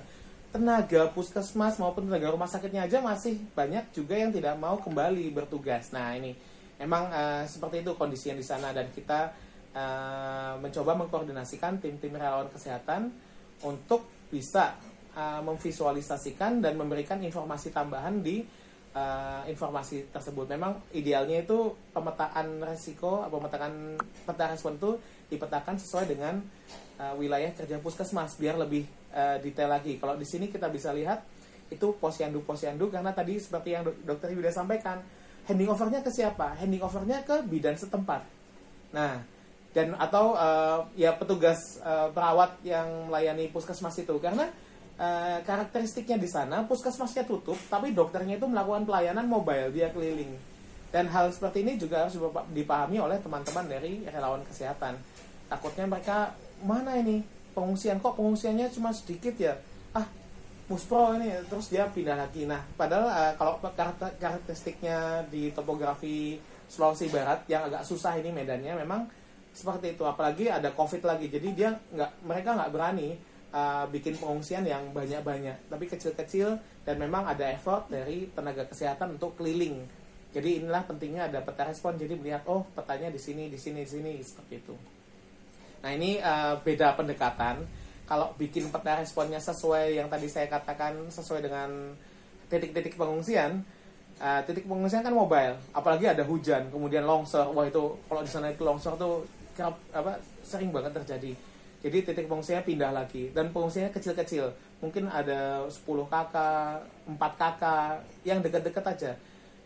tenaga 0.52 1.08
puskesmas 1.16 1.80
maupun 1.80 2.06
tenaga 2.06 2.28
rumah 2.28 2.44
sakitnya 2.44 2.84
aja 2.84 3.00
masih 3.00 3.40
banyak 3.56 3.88
juga 3.96 4.20
yang 4.20 4.28
tidak 4.28 4.52
mau 4.60 4.76
kembali 4.76 5.32
bertugas. 5.32 5.96
Nah 5.96 6.12
ini 6.12 6.36
emang 6.76 7.08
uh, 7.08 7.48
seperti 7.48 7.80
itu 7.80 7.96
kondisi 7.96 8.28
yang 8.28 8.36
di 8.36 8.44
sana 8.44 8.68
dan 8.76 8.92
kita 8.92 9.32
uh, 9.72 10.60
mencoba 10.60 10.92
mengkoordinasikan 11.00 11.80
tim-tim 11.80 12.12
relawan 12.12 12.52
kesehatan 12.52 13.08
untuk 13.64 14.04
bisa 14.28 14.76
uh, 15.16 15.40
memvisualisasikan 15.40 16.60
dan 16.60 16.76
memberikan 16.76 17.16
informasi 17.24 17.72
tambahan 17.72 18.20
di 18.20 18.44
uh, 18.92 19.42
informasi 19.48 20.08
tersebut. 20.12 20.48
Memang 20.48 20.80
idealnya 20.92 21.42
itu 21.42 21.72
pemetaan 21.92 22.60
resiko, 22.62 23.24
pemetaan 23.28 23.96
peta 24.24 24.52
respon 24.52 24.76
itu 24.76 24.96
dipetakan 25.32 25.80
sesuai 25.80 26.12
dengan 26.12 26.40
uh, 27.00 27.14
wilayah 27.16 27.52
kerja 27.56 27.80
puskesmas 27.80 28.36
biar 28.36 28.60
lebih 28.60 28.84
uh, 29.16 29.40
detail 29.40 29.72
lagi. 29.72 29.96
Kalau 29.96 30.16
di 30.16 30.28
sini 30.28 30.52
kita 30.52 30.68
bisa 30.68 30.92
lihat 30.92 31.24
itu 31.72 31.96
posyandu 31.96 32.44
posyandu 32.44 32.92
karena 32.92 33.16
tadi 33.16 33.40
seperti 33.40 33.72
yang 33.72 33.88
dokter 34.04 34.28
Yuda 34.28 34.52
sampaikan 34.52 35.00
handing 35.48 35.72
overnya 35.72 36.04
ke 36.04 36.12
siapa? 36.12 36.60
Handing 36.60 36.84
overnya 36.84 37.24
ke 37.24 37.40
bidan 37.48 37.80
setempat. 37.80 38.20
Nah 38.92 39.24
dan 39.72 39.96
atau 39.96 40.36
uh, 40.36 40.84
ya 40.92 41.16
petugas 41.16 41.80
uh, 41.80 42.12
perawat 42.12 42.60
yang 42.60 43.08
melayani 43.08 43.48
puskesmas 43.48 43.96
itu 43.96 44.12
karena 44.20 44.52
uh, 44.98 45.38
karakteristiknya 45.46 46.18
di 46.20 46.28
sana 46.28 46.64
puskesmasnya 46.66 47.24
tutup 47.24 47.56
tapi 47.70 47.96
dokternya 47.96 48.36
itu 48.36 48.46
melakukan 48.48 48.84
pelayanan 48.84 49.26
mobile 49.28 49.72
dia 49.72 49.88
keliling. 49.92 50.34
Dan 50.92 51.08
hal 51.08 51.32
seperti 51.32 51.64
ini 51.64 51.80
juga 51.80 52.04
harus 52.04 52.20
dipahami 52.52 53.00
oleh 53.00 53.16
teman-teman 53.16 53.64
dari 53.64 54.04
relawan 54.04 54.44
kesehatan. 54.44 55.00
Takutnya 55.48 55.88
mereka 55.88 56.36
mana 56.60 57.00
ini? 57.00 57.24
Pengungsian 57.56 57.96
kok 57.96 58.20
pengungsiannya 58.20 58.68
cuma 58.76 58.92
sedikit 58.92 59.32
ya? 59.40 59.56
Ah 59.96 60.04
muspro 60.68 61.16
ini. 61.16 61.32
Terus 61.48 61.72
dia 61.72 61.88
pindah 61.88 62.20
lagi. 62.20 62.44
Nah 62.44 62.60
padahal 62.76 63.08
uh, 63.08 63.32
kalau 63.40 63.56
karakteristiknya 64.20 65.24
di 65.32 65.48
topografi 65.56 66.36
Sulawesi 66.68 67.08
Barat 67.08 67.44
yang 67.48 67.68
agak 67.68 67.84
susah 67.88 68.16
ini 68.20 68.28
medannya 68.28 68.76
memang 68.76 69.08
seperti 69.56 69.96
itu. 69.96 70.04
Apalagi 70.04 70.52
ada 70.52 70.76
covid 70.76 71.00
lagi 71.08 71.32
jadi 71.32 71.48
dia 71.56 71.70
nggak 71.72 72.28
mereka 72.28 72.52
nggak 72.52 72.72
berani 72.72 73.31
uh, 73.52 73.84
bikin 73.92 74.18
pengungsian 74.18 74.66
yang 74.66 74.90
banyak-banyak 74.90 75.70
tapi 75.70 75.84
kecil-kecil 75.86 76.58
dan 76.82 76.96
memang 76.98 77.28
ada 77.28 77.46
effort 77.52 77.86
dari 77.86 78.28
tenaga 78.32 78.66
kesehatan 78.66 79.20
untuk 79.20 79.38
keliling 79.38 79.84
jadi 80.32 80.64
inilah 80.64 80.88
pentingnya 80.88 81.28
ada 81.28 81.44
peta 81.44 81.68
respon 81.68 82.00
jadi 82.00 82.16
melihat 82.16 82.42
oh 82.48 82.64
petanya 82.72 83.12
di 83.12 83.20
sini 83.20 83.52
di 83.52 83.60
sini 83.60 83.84
di 83.84 83.90
sini 83.90 84.12
seperti 84.24 84.56
itu 84.58 84.74
Nah 85.82 85.90
ini 85.90 86.22
uh, 86.22 86.56
beda 86.62 86.94
pendekatan. 86.94 87.60
Kalau 88.06 88.30
bikin 88.38 88.70
peta 88.70 88.98
responnya 88.98 89.42
sesuai 89.42 89.98
yang 89.98 90.06
tadi 90.06 90.30
saya 90.30 90.46
katakan 90.46 90.94
sesuai 91.10 91.42
dengan 91.42 91.70
titik-titik 92.46 92.94
pengungsian, 92.94 93.62
uh, 94.22 94.40
titik 94.46 94.66
pengungsian 94.70 95.02
kan 95.02 95.14
mobile. 95.14 95.58
Apalagi 95.74 96.06
ada 96.06 96.22
hujan, 96.22 96.70
kemudian 96.70 97.02
longsor. 97.02 97.50
Wah 97.50 97.66
itu 97.66 97.98
kalau 98.06 98.22
di 98.22 98.30
sana 98.30 98.54
itu 98.54 98.62
longsor 98.62 98.94
tuh 98.94 99.26
kerap 99.58 99.76
apa 99.90 100.22
sering 100.46 100.70
banget 100.70 100.94
terjadi. 101.02 101.34
Jadi 101.82 101.98
titik 102.06 102.30
pengungsiannya 102.30 102.62
pindah 102.62 102.94
lagi 102.94 103.34
dan 103.34 103.50
pengungsiannya 103.50 103.90
kecil-kecil. 103.90 104.54
Mungkin 104.78 105.10
ada 105.10 105.66
10 105.66 105.82
kakak, 106.06 106.86
4 107.10 107.18
kakak 107.18 108.02
yang 108.22 108.38
dekat-dekat 108.38 108.84
aja 108.86 109.12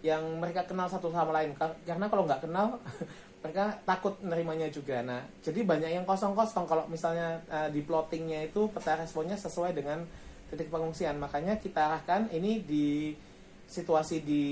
yang 0.05 0.23
mereka 0.39 0.65
kenal 0.69 0.87
satu 0.87 1.09
sama 1.09 1.33
lain 1.35 1.57
karena 1.57 2.07
kalau 2.07 2.29
nggak 2.29 2.45
kenal 2.45 2.79
mereka 3.43 3.79
takut 3.87 4.17
menerimanya 4.25 4.67
juga. 4.73 5.05
Nah, 5.07 5.23
jadi 5.45 5.63
banyak 5.63 5.91
yang 5.93 6.05
kosong-kosong 6.09 6.67
kalau 6.67 6.85
misalnya 6.91 7.39
uh, 7.47 7.69
di 7.71 7.85
plottingnya 7.85 8.51
itu 8.51 8.67
peta 8.75 8.99
responnya 8.99 9.39
sesuai 9.39 9.71
dengan 9.77 10.03
titik 10.51 10.67
pengungsian. 10.67 11.21
Makanya 11.21 11.61
kita 11.63 11.87
arahkan 11.87 12.27
ini 12.35 12.65
di 12.67 13.15
situasi 13.67 14.23
di 14.23 14.43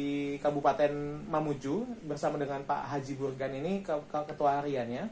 Kabupaten 0.43 1.27
Mamuju 1.31 2.07
bersama 2.07 2.39
dengan 2.39 2.63
Pak 2.67 2.95
Haji 2.95 3.15
Burgan 3.15 3.53
ini 3.55 3.83
ke, 3.83 3.95
ke 4.11 4.19
ketua 4.31 4.63
hariannya. 4.63 5.07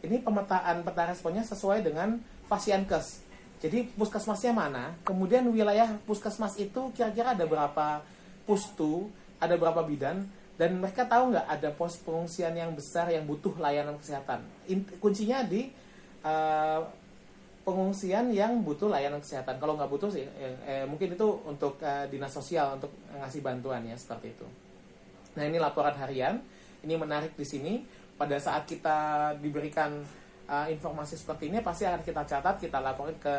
Ini 0.00 0.24
pemetaan 0.24 0.80
peta 0.80 1.08
responnya 1.08 1.44
sesuai 1.44 1.84
dengan 1.84 2.16
pasienkes. 2.48 3.20
Jadi 3.60 3.92
puskesmasnya 3.92 4.56
mana, 4.56 4.96
kemudian 5.04 5.44
wilayah 5.52 5.92
puskesmas 6.08 6.56
itu 6.56 6.88
kira-kira 6.96 7.36
ada 7.36 7.44
berapa 7.44 8.00
pustu, 8.48 9.12
ada 9.36 9.52
berapa 9.60 9.84
bidan, 9.84 10.24
dan 10.56 10.80
mereka 10.80 11.04
tahu 11.04 11.36
nggak 11.36 11.46
ada 11.48 11.68
pos 11.76 12.00
pengungsian 12.00 12.56
yang 12.56 12.72
besar 12.72 13.12
yang 13.12 13.28
butuh 13.28 13.52
layanan 13.60 14.00
kesehatan? 14.00 14.40
Kuncinya 14.96 15.44
di 15.44 15.68
uh, 16.24 16.80
pengungsian 17.64 18.32
yang 18.32 18.64
butuh 18.64 18.88
layanan 18.88 19.20
kesehatan. 19.20 19.60
Kalau 19.60 19.76
nggak 19.76 19.90
butuh 19.92 20.08
sih 20.08 20.24
eh, 20.24 20.56
eh, 20.64 20.84
mungkin 20.88 21.12
itu 21.12 21.28
untuk 21.44 21.76
uh, 21.84 22.08
dinas 22.08 22.32
sosial 22.32 22.80
untuk 22.80 22.92
ngasih 23.12 23.40
bantuan 23.44 23.84
ya 23.84 23.96
seperti 23.96 24.32
itu. 24.32 24.46
Nah 25.36 25.44
ini 25.44 25.60
laporan 25.60 25.96
harian. 26.00 26.40
Ini 26.80 26.96
menarik 26.96 27.36
di 27.36 27.44
sini 27.44 27.84
pada 28.20 28.36
saat 28.36 28.68
kita 28.68 29.32
diberikan 29.40 30.04
uh, 30.44 30.68
informasi 30.68 31.16
seperti 31.16 31.48
ini 31.48 31.64
pasti 31.64 31.88
akan 31.88 32.04
kita 32.04 32.28
catat 32.28 32.60
kita 32.60 32.84
laporin 32.84 33.16
ke 33.16 33.36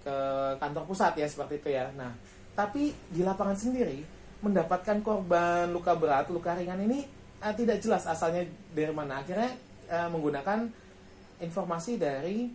ke 0.00 0.16
kantor 0.56 0.88
pusat 0.88 1.12
ya 1.20 1.28
seperti 1.28 1.60
itu 1.60 1.76
ya 1.76 1.92
nah 1.92 2.08
tapi 2.56 2.96
di 3.12 3.20
lapangan 3.20 3.56
sendiri 3.56 4.00
mendapatkan 4.40 5.04
korban 5.04 5.68
luka 5.68 5.92
berat, 5.96 6.32
luka 6.32 6.56
ringan 6.56 6.80
ini 6.80 7.04
uh, 7.44 7.54
tidak 7.56 7.80
jelas 7.80 8.08
asalnya 8.08 8.44
dari 8.72 8.92
mana. 8.92 9.20
Akhirnya 9.20 9.52
uh, 9.92 10.08
menggunakan 10.08 10.68
informasi 11.40 12.00
dari 12.00 12.48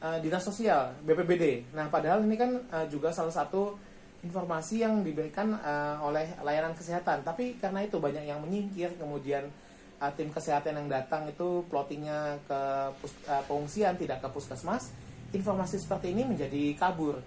uh, 0.00 0.18
dinas 0.20 0.44
sosial 0.44 0.96
BPBD. 1.04 1.72
Nah, 1.72 1.88
padahal 1.88 2.24
ini 2.24 2.36
kan 2.36 2.50
uh, 2.72 2.86
juga 2.88 3.12
salah 3.12 3.32
satu 3.32 3.76
informasi 4.22 4.84
yang 4.84 5.02
diberikan 5.02 5.56
uh, 5.60 5.98
oleh 6.04 6.28
layanan 6.44 6.76
kesehatan. 6.76 7.24
Tapi 7.24 7.56
karena 7.58 7.84
itu 7.84 7.96
banyak 7.96 8.24
yang 8.28 8.40
menyingkir, 8.44 8.96
kemudian 9.00 9.48
uh, 10.02 10.12
tim 10.18 10.34
kesehatan 10.34 10.82
yang 10.82 10.88
datang 10.90 11.30
itu 11.30 11.62
plottingnya 11.70 12.42
ke 12.50 12.60
pus, 12.98 13.14
uh, 13.30 13.42
pengungsian, 13.46 13.94
tidak 13.94 14.18
ke 14.18 14.28
puskesmas. 14.34 14.90
Informasi 15.30 15.78
seperti 15.78 16.10
ini 16.10 16.26
menjadi 16.26 16.74
kabur 16.74 17.22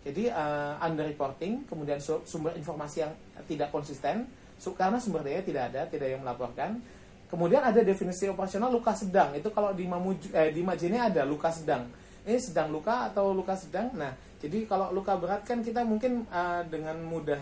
jadi 0.00 0.32
uh, 0.32 0.80
under 0.80 1.04
reporting, 1.04 1.68
kemudian 1.68 2.00
sumber 2.00 2.56
informasi 2.56 3.04
yang 3.04 3.12
tidak 3.44 3.68
konsisten, 3.68 4.24
karena 4.72 4.96
sumber 4.96 5.20
daya 5.20 5.44
tidak 5.44 5.72
ada, 5.72 5.84
tidak 5.92 6.08
yang 6.08 6.24
melaporkan. 6.24 6.80
Kemudian 7.28 7.62
ada 7.62 7.84
definisi 7.84 8.26
operasional 8.26 8.72
luka 8.72 8.96
sedang. 8.96 9.36
Itu 9.36 9.52
kalau 9.52 9.76
di 9.76 9.84
Mamuju, 9.86 10.34
eh, 10.34 10.50
di 10.50 10.64
Majene 10.64 10.98
ada 10.98 11.22
luka 11.22 11.52
sedang. 11.52 11.86
Ini 12.24 12.40
sedang 12.40 12.72
luka 12.72 13.12
atau 13.12 13.30
luka 13.36 13.54
sedang. 13.54 13.92
Nah, 13.94 14.10
jadi 14.40 14.64
kalau 14.66 14.90
luka 14.90 15.14
berat 15.20 15.44
kan 15.44 15.60
kita 15.62 15.84
mungkin 15.84 16.26
uh, 16.32 16.64
dengan 16.66 16.96
mudah 17.04 17.38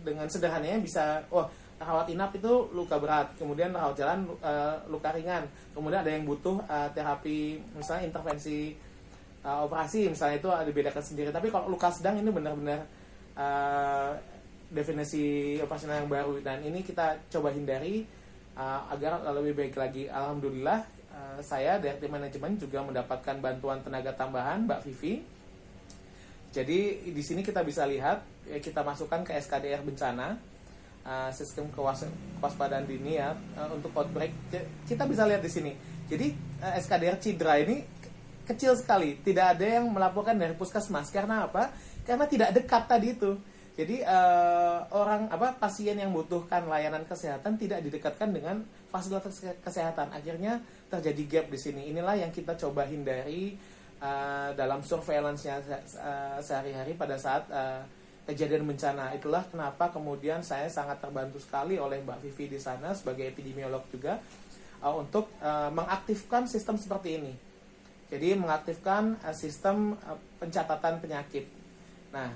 dengan 0.00 0.24
sederhananya 0.32 0.80
bisa 0.80 1.04
oh 1.28 1.44
rawat 1.80 2.12
inap 2.12 2.36
itu 2.36 2.68
luka 2.76 3.00
berat, 3.00 3.32
kemudian 3.40 3.72
rawat 3.72 3.96
jalan 3.96 4.28
uh, 4.44 4.76
luka 4.92 5.16
ringan, 5.16 5.48
kemudian 5.72 6.04
ada 6.04 6.12
yang 6.12 6.28
butuh 6.28 6.60
uh, 6.68 6.92
terapi 6.92 7.56
misalnya 7.72 8.12
intervensi 8.12 8.76
uh, 9.40 9.64
operasi 9.64 10.12
misalnya 10.12 10.36
itu 10.36 10.48
ada 10.52 10.68
dibedakan 10.68 11.00
sendiri. 11.00 11.32
Tapi 11.32 11.48
kalau 11.48 11.72
luka 11.72 11.88
sedang 11.88 12.20
ini 12.20 12.28
benar-benar 12.28 12.84
uh, 13.32 14.12
definisi 14.68 15.56
operasional 15.56 16.04
yang 16.04 16.12
baru. 16.12 16.44
Dan 16.44 16.60
ini 16.68 16.84
kita 16.84 17.16
coba 17.32 17.48
hindari 17.48 18.04
uh, 18.60 18.84
agar 18.92 19.24
lebih 19.40 19.56
baik 19.56 19.74
lagi. 19.80 20.04
Alhamdulillah 20.12 20.84
uh, 21.16 21.40
saya 21.40 21.80
dari 21.80 21.96
tim 21.96 22.12
manajemen 22.12 22.60
juga 22.60 22.84
mendapatkan 22.84 23.40
bantuan 23.40 23.80
tenaga 23.80 24.12
tambahan 24.12 24.68
Mbak 24.68 24.80
Vivi. 24.84 25.24
Jadi 26.50 27.08
di 27.08 27.22
sini 27.22 27.46
kita 27.46 27.62
bisa 27.62 27.86
lihat 27.86 28.26
kita 28.58 28.82
masukkan 28.82 29.22
ke 29.22 29.38
SKDR 29.38 29.86
bencana 29.86 30.34
uh, 31.06 31.30
sistem 31.32 31.68
kewaspadaan 31.72 32.84
dini 32.84 33.16
ya 33.20 33.36
uh, 33.56 33.68
untuk 33.72 33.92
outbreak 33.94 34.32
kita 34.86 35.04
bisa 35.04 35.24
lihat 35.24 35.44
di 35.44 35.50
sini 35.50 35.72
jadi 36.10 36.34
uh, 36.66 36.74
SKDR 36.82 37.16
Cidra 37.22 37.54
ini 37.62 38.00
kecil 38.50 38.74
sekali. 38.74 39.22
Tidak 39.22 39.46
ada 39.54 39.62
yang 39.62 39.86
melaporkan 39.94 40.34
dari 40.34 40.58
puskesmas. 40.58 41.14
Karena 41.14 41.46
apa? 41.46 41.70
Karena 42.02 42.26
tidak 42.26 42.50
dekat 42.50 42.90
tadi 42.90 43.14
itu. 43.14 43.38
Jadi 43.78 44.02
uh, 44.02 44.90
orang 44.92 45.30
apa 45.30 45.56
pasien 45.56 45.94
yang 45.96 46.10
membutuhkan 46.10 46.66
layanan 46.66 47.06
kesehatan 47.06 47.56
tidak 47.56 47.80
didekatkan 47.86 48.28
dengan 48.34 48.66
fasilitas 48.90 49.40
kesehatan. 49.62 50.10
Akhirnya 50.10 50.58
terjadi 50.90 51.22
gap 51.30 51.46
di 51.54 51.58
sini. 51.62 51.82
Inilah 51.94 52.18
yang 52.18 52.34
kita 52.34 52.58
coba 52.58 52.84
hindari 52.90 53.54
uh, 54.02 54.50
dalam 54.58 54.82
surveillance-nya 54.82 55.62
uh, 55.62 56.42
sehari-hari 56.42 56.98
pada 56.98 57.16
saat 57.16 57.46
uh, 57.48 57.80
kejadian 58.28 58.66
bencana. 58.68 59.14
Itulah 59.16 59.44
kenapa 59.48 59.90
kemudian 59.90 60.44
saya 60.44 60.68
sangat 60.68 61.00
terbantu 61.00 61.40
sekali 61.40 61.80
oleh 61.80 62.02
Mbak 62.04 62.18
Vivi 62.24 62.56
di 62.56 62.60
sana 62.60 62.92
sebagai 62.92 63.28
epidemiolog 63.28 63.84
juga 63.88 64.20
uh, 64.84 64.94
untuk 64.96 65.32
uh, 65.40 65.68
mengaktifkan 65.72 66.44
sistem 66.48 66.76
seperti 66.76 67.20
ini. 67.20 67.32
Jadi 68.10 68.34
mengaktifkan 68.34 69.16
uh, 69.22 69.34
sistem 69.34 69.94
uh, 70.06 70.18
pencatatan 70.42 70.98
penyakit. 70.98 71.46
Nah, 72.10 72.34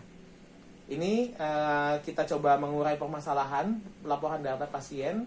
ini 0.87 1.33
uh, 1.41 1.97
kita 2.05 2.29
coba 2.37 2.61
mengurai 2.61 3.01
permasalahan 3.01 3.81
laporan 4.05 4.45
data 4.45 4.69
pasien. 4.69 5.25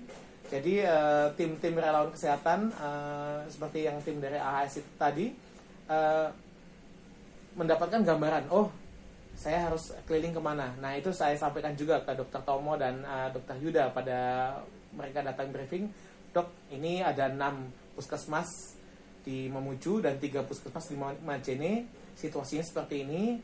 Jadi 0.48 0.80
uh, 0.80 1.28
tim-tim 1.36 1.76
relawan 1.76 2.08
kesehatan 2.16 2.72
uh, 2.80 3.44
seperti 3.52 3.84
yang 3.84 4.00
tim 4.00 4.24
dari 4.24 4.40
AHS 4.40 4.80
itu 4.80 4.92
tadi 4.96 5.26
uh, 5.92 6.32
mendapatkan 7.60 8.00
gambaran. 8.06 8.48
Oh, 8.54 8.72
saya 9.38 9.70
harus 9.70 9.94
keliling 10.10 10.34
ke 10.34 10.42
mana? 10.42 10.74
Nah 10.82 10.98
itu 10.98 11.14
saya 11.14 11.38
sampaikan 11.38 11.78
juga 11.78 12.02
ke 12.02 12.18
Dokter 12.18 12.42
Tomo 12.42 12.74
dan 12.74 13.06
uh, 13.06 13.30
Dokter 13.30 13.56
Yuda 13.62 13.94
pada 13.94 14.52
mereka 14.98 15.22
datang 15.22 15.54
briefing. 15.54 15.86
Dok, 16.34 16.74
ini 16.74 17.06
ada 17.06 17.30
enam 17.30 17.70
puskesmas 17.94 18.74
di 19.22 19.46
Memuju 19.48 20.02
dan 20.02 20.18
tiga 20.18 20.42
puskesmas 20.42 20.90
di 20.90 20.98
Majene. 20.98 21.86
Situasinya 22.18 22.66
seperti 22.66 23.06
ini 23.06 23.38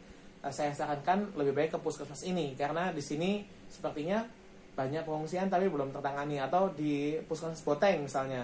Eh, 0.44 0.52
saya 0.52 0.76
sarankan 0.76 1.32
lebih 1.40 1.56
baik 1.56 1.72
ke 1.72 1.80
puskesmas 1.80 2.28
ini 2.28 2.52
karena 2.60 2.92
di 2.92 3.00
sini 3.00 3.48
sepertinya 3.72 4.28
banyak 4.76 5.08
pengungsian 5.08 5.48
tapi 5.48 5.72
belum 5.72 5.96
tertangani 5.96 6.36
atau 6.44 6.68
di 6.76 7.16
puskesmas 7.32 7.64
Boteng 7.64 8.04
misalnya 8.04 8.44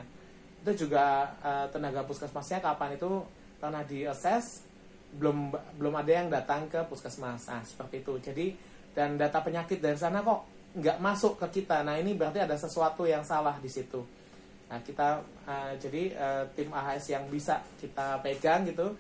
itu 0.63 0.87
juga 0.87 1.27
uh, 1.43 1.67
tenaga 1.71 2.07
puskesmasnya 2.07 2.63
kapan 2.63 2.95
itu 2.95 3.23
pernah 3.59 3.83
di 3.83 4.07
assess 4.07 4.63
belum 5.15 5.53
belum 5.81 5.93
ada 5.97 6.11
yang 6.11 6.27
datang 6.29 6.69
ke 6.69 6.85
puskesmas. 6.85 7.49
Nah 7.49 7.65
seperti 7.65 8.05
itu. 8.05 8.13
Jadi 8.21 8.45
dan 8.93 9.17
data 9.17 9.41
penyakit 9.41 9.81
dari 9.81 9.97
sana 9.97 10.21
kok 10.21 10.73
nggak 10.77 10.97
masuk 11.01 11.41
ke 11.41 11.61
kita. 11.61 11.81
Nah 11.81 11.97
ini 11.97 12.13
berarti 12.13 12.45
ada 12.45 12.53
sesuatu 12.53 13.07
yang 13.09 13.25
salah 13.25 13.57
di 13.57 13.69
situ. 13.69 14.01
Nah 14.69 14.79
kita 14.85 15.17
uh, 15.49 15.73
jadi 15.81 16.13
uh, 16.13 16.43
tim 16.53 16.69
AHS 16.69 17.05
yang 17.09 17.25
bisa 17.29 17.57
kita 17.81 18.21
pegang 18.21 18.69
gitu 18.69 18.93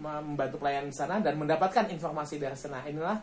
membantu 0.00 0.56
pelayanan 0.56 0.88
di 0.88 0.96
sana 0.96 1.20
dan 1.20 1.36
mendapatkan 1.36 1.84
informasi 1.92 2.40
dari 2.40 2.56
sana. 2.56 2.80
Inilah 2.88 3.20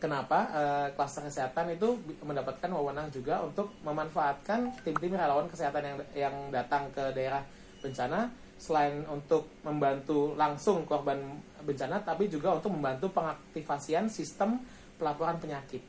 kenapa 0.00 0.38
uh, 0.56 0.88
klaster 0.96 1.28
kesehatan 1.28 1.76
itu 1.76 2.00
mendapatkan 2.24 2.72
wewenang 2.72 3.12
juga 3.12 3.44
untuk 3.44 3.76
memanfaatkan 3.84 4.72
tim-tim 4.80 5.12
relawan 5.12 5.44
kesehatan 5.52 5.84
yang 5.84 5.98
yang 6.16 6.34
datang 6.48 6.88
ke 6.96 7.12
daerah 7.12 7.44
bencana 7.84 8.32
selain 8.60 9.00
untuk 9.08 9.48
membantu 9.64 10.36
langsung 10.36 10.84
korban 10.84 11.16
bencana 11.64 12.04
tapi 12.04 12.28
juga 12.28 12.60
untuk 12.60 12.76
membantu 12.76 13.08
pengaktifasian 13.08 14.12
sistem 14.12 14.60
pelaporan 15.00 15.40
penyakit. 15.40 15.80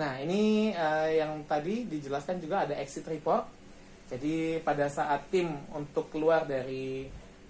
Nah, 0.00 0.16
ini 0.20 0.72
uh, 0.72 1.08
yang 1.12 1.44
tadi 1.44 1.84
dijelaskan 1.84 2.40
juga 2.40 2.64
ada 2.64 2.76
exit 2.80 3.04
report. 3.04 3.44
Jadi 4.08 4.60
pada 4.64 4.88
saat 4.88 5.28
tim 5.28 5.52
untuk 5.72 6.08
keluar 6.08 6.48
dari 6.48 7.04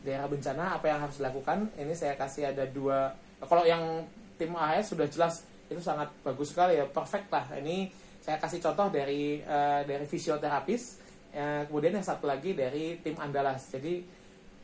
daerah 0.07 0.31
bencana 0.31 0.78
apa 0.78 0.87
yang 0.87 1.02
harus 1.02 1.19
dilakukan 1.19 1.66
ini 1.75 1.90
saya 1.99 2.14
kasih 2.14 2.55
ada 2.55 2.62
dua 2.71 3.11
kalau 3.43 3.66
yang 3.66 4.07
tim 4.38 4.55
AHS 4.55 4.95
sudah 4.95 5.11
jelas 5.11 5.43
itu 5.66 5.83
sangat 5.83 6.07
bagus 6.23 6.55
sekali 6.55 6.78
ya 6.78 6.87
perfect 6.87 7.26
lah 7.35 7.43
ini 7.58 7.91
saya 8.23 8.39
kasih 8.39 8.63
contoh 8.63 8.87
dari 8.87 9.43
uh, 9.43 9.82
dari 9.82 10.06
fisioterapis 10.06 11.05
uh, 11.37 11.63
kemudian 11.69 12.01
yang 12.01 12.07
satu 12.07 12.25
lagi 12.25 12.57
dari 12.57 12.97
tim 13.05 13.15
Andalas. 13.21 13.69
Jadi 13.69 14.01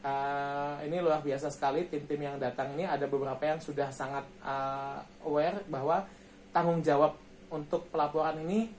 uh, 0.02 0.80
ini 0.82 0.98
luar 1.04 1.20
biasa 1.20 1.52
sekali 1.52 1.86
tim-tim 1.92 2.18
yang 2.18 2.36
datang 2.40 2.72
ini. 2.74 2.88
Ada 2.88 3.04
beberapa 3.06 3.40
yang 3.44 3.60
sudah 3.60 3.92
sangat 3.92 4.24
uh, 4.40 4.98
aware 5.28 5.60
bahwa 5.68 6.08
tanggung 6.50 6.80
jawab 6.80 7.14
untuk 7.52 7.86
pelaporan 7.92 8.40
ini 8.42 8.72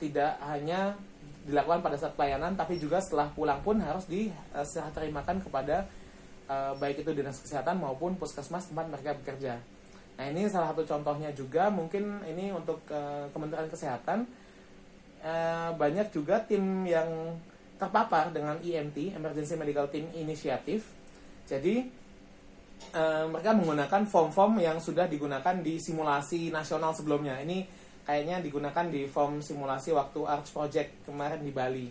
tidak 0.00 0.36
hanya 0.44 0.96
dilakukan 1.44 1.80
pada 1.80 1.96
saat 1.96 2.14
pelayanan 2.16 2.52
tapi 2.52 2.76
juga 2.76 3.00
setelah 3.00 3.32
pulang 3.32 3.60
pun 3.64 3.80
harus 3.80 4.04
diserah 4.08 4.92
terimakan 4.92 5.40
kepada 5.40 5.88
uh, 6.48 6.72
baik 6.76 7.00
itu 7.00 7.10
dinas 7.16 7.40
kesehatan 7.40 7.80
maupun 7.80 8.16
puskesmas 8.20 8.68
tempat 8.68 8.88
mereka 8.92 9.16
bekerja. 9.16 9.56
Nah 10.20 10.24
ini 10.28 10.44
salah 10.52 10.76
satu 10.76 10.84
contohnya 10.84 11.32
juga. 11.32 11.72
Mungkin 11.72 12.28
ini 12.28 12.52
untuk 12.52 12.84
uh, 12.92 13.24
Kementerian 13.32 13.72
Kesehatan 13.72 14.28
uh, 15.24 15.70
banyak 15.76 16.08
juga 16.12 16.40
tim 16.44 16.84
yang 16.84 17.36
terpapar 17.80 18.28
dengan 18.28 18.60
EMT 18.60 19.16
Emergency 19.16 19.56
Medical 19.56 19.88
Team 19.88 20.08
Initiative. 20.12 20.84
Jadi 21.48 21.80
uh, 22.92 23.24
mereka 23.28 23.56
menggunakan 23.56 24.04
form-form 24.04 24.60
yang 24.60 24.76
sudah 24.76 25.08
digunakan 25.08 25.56
di 25.60 25.80
simulasi 25.80 26.52
nasional 26.52 26.92
sebelumnya. 26.92 27.40
Ini 27.40 27.64
kayaknya 28.04 28.44
digunakan 28.44 28.86
di 28.88 29.08
form 29.08 29.40
simulasi 29.40 29.96
waktu 29.96 30.20
Arch 30.28 30.52
Project 30.52 31.08
kemarin 31.08 31.40
di 31.40 31.52
Bali. 31.52 31.88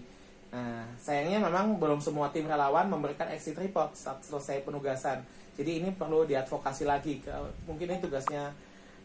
Nah, 0.50 0.82
sayangnya 0.98 1.46
memang 1.46 1.78
belum 1.78 2.02
semua 2.02 2.34
tim 2.34 2.50
relawan 2.50 2.90
memberikan 2.90 3.30
exit 3.30 3.54
report 3.54 3.94
saat 3.94 4.22
selesai 4.26 4.66
penugasan. 4.66 5.22
Jadi 5.54 5.84
ini 5.84 5.90
perlu 5.94 6.26
diadvokasi 6.26 6.90
lagi. 6.90 7.22
Mungkin 7.70 7.86
ini 7.86 8.00
tugasnya 8.02 8.50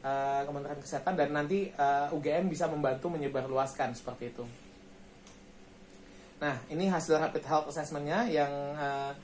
uh, 0.04 0.44
Kementerian 0.44 0.78
Kesehatan 0.78 1.16
dan 1.16 1.32
nanti 1.32 1.72
uh, 1.74 2.06
eh, 2.06 2.14
UGM 2.14 2.52
bisa 2.52 2.68
membantu 2.68 3.08
menyebarluaskan 3.08 3.96
seperti 3.96 4.30
itu. 4.36 4.44
Nah, 6.44 6.60
ini 6.68 6.92
hasil 6.92 7.16
rapid 7.16 7.44
health 7.48 7.72
assessmentnya 7.72 8.28
yang 8.28 8.52
uh, 8.76 9.16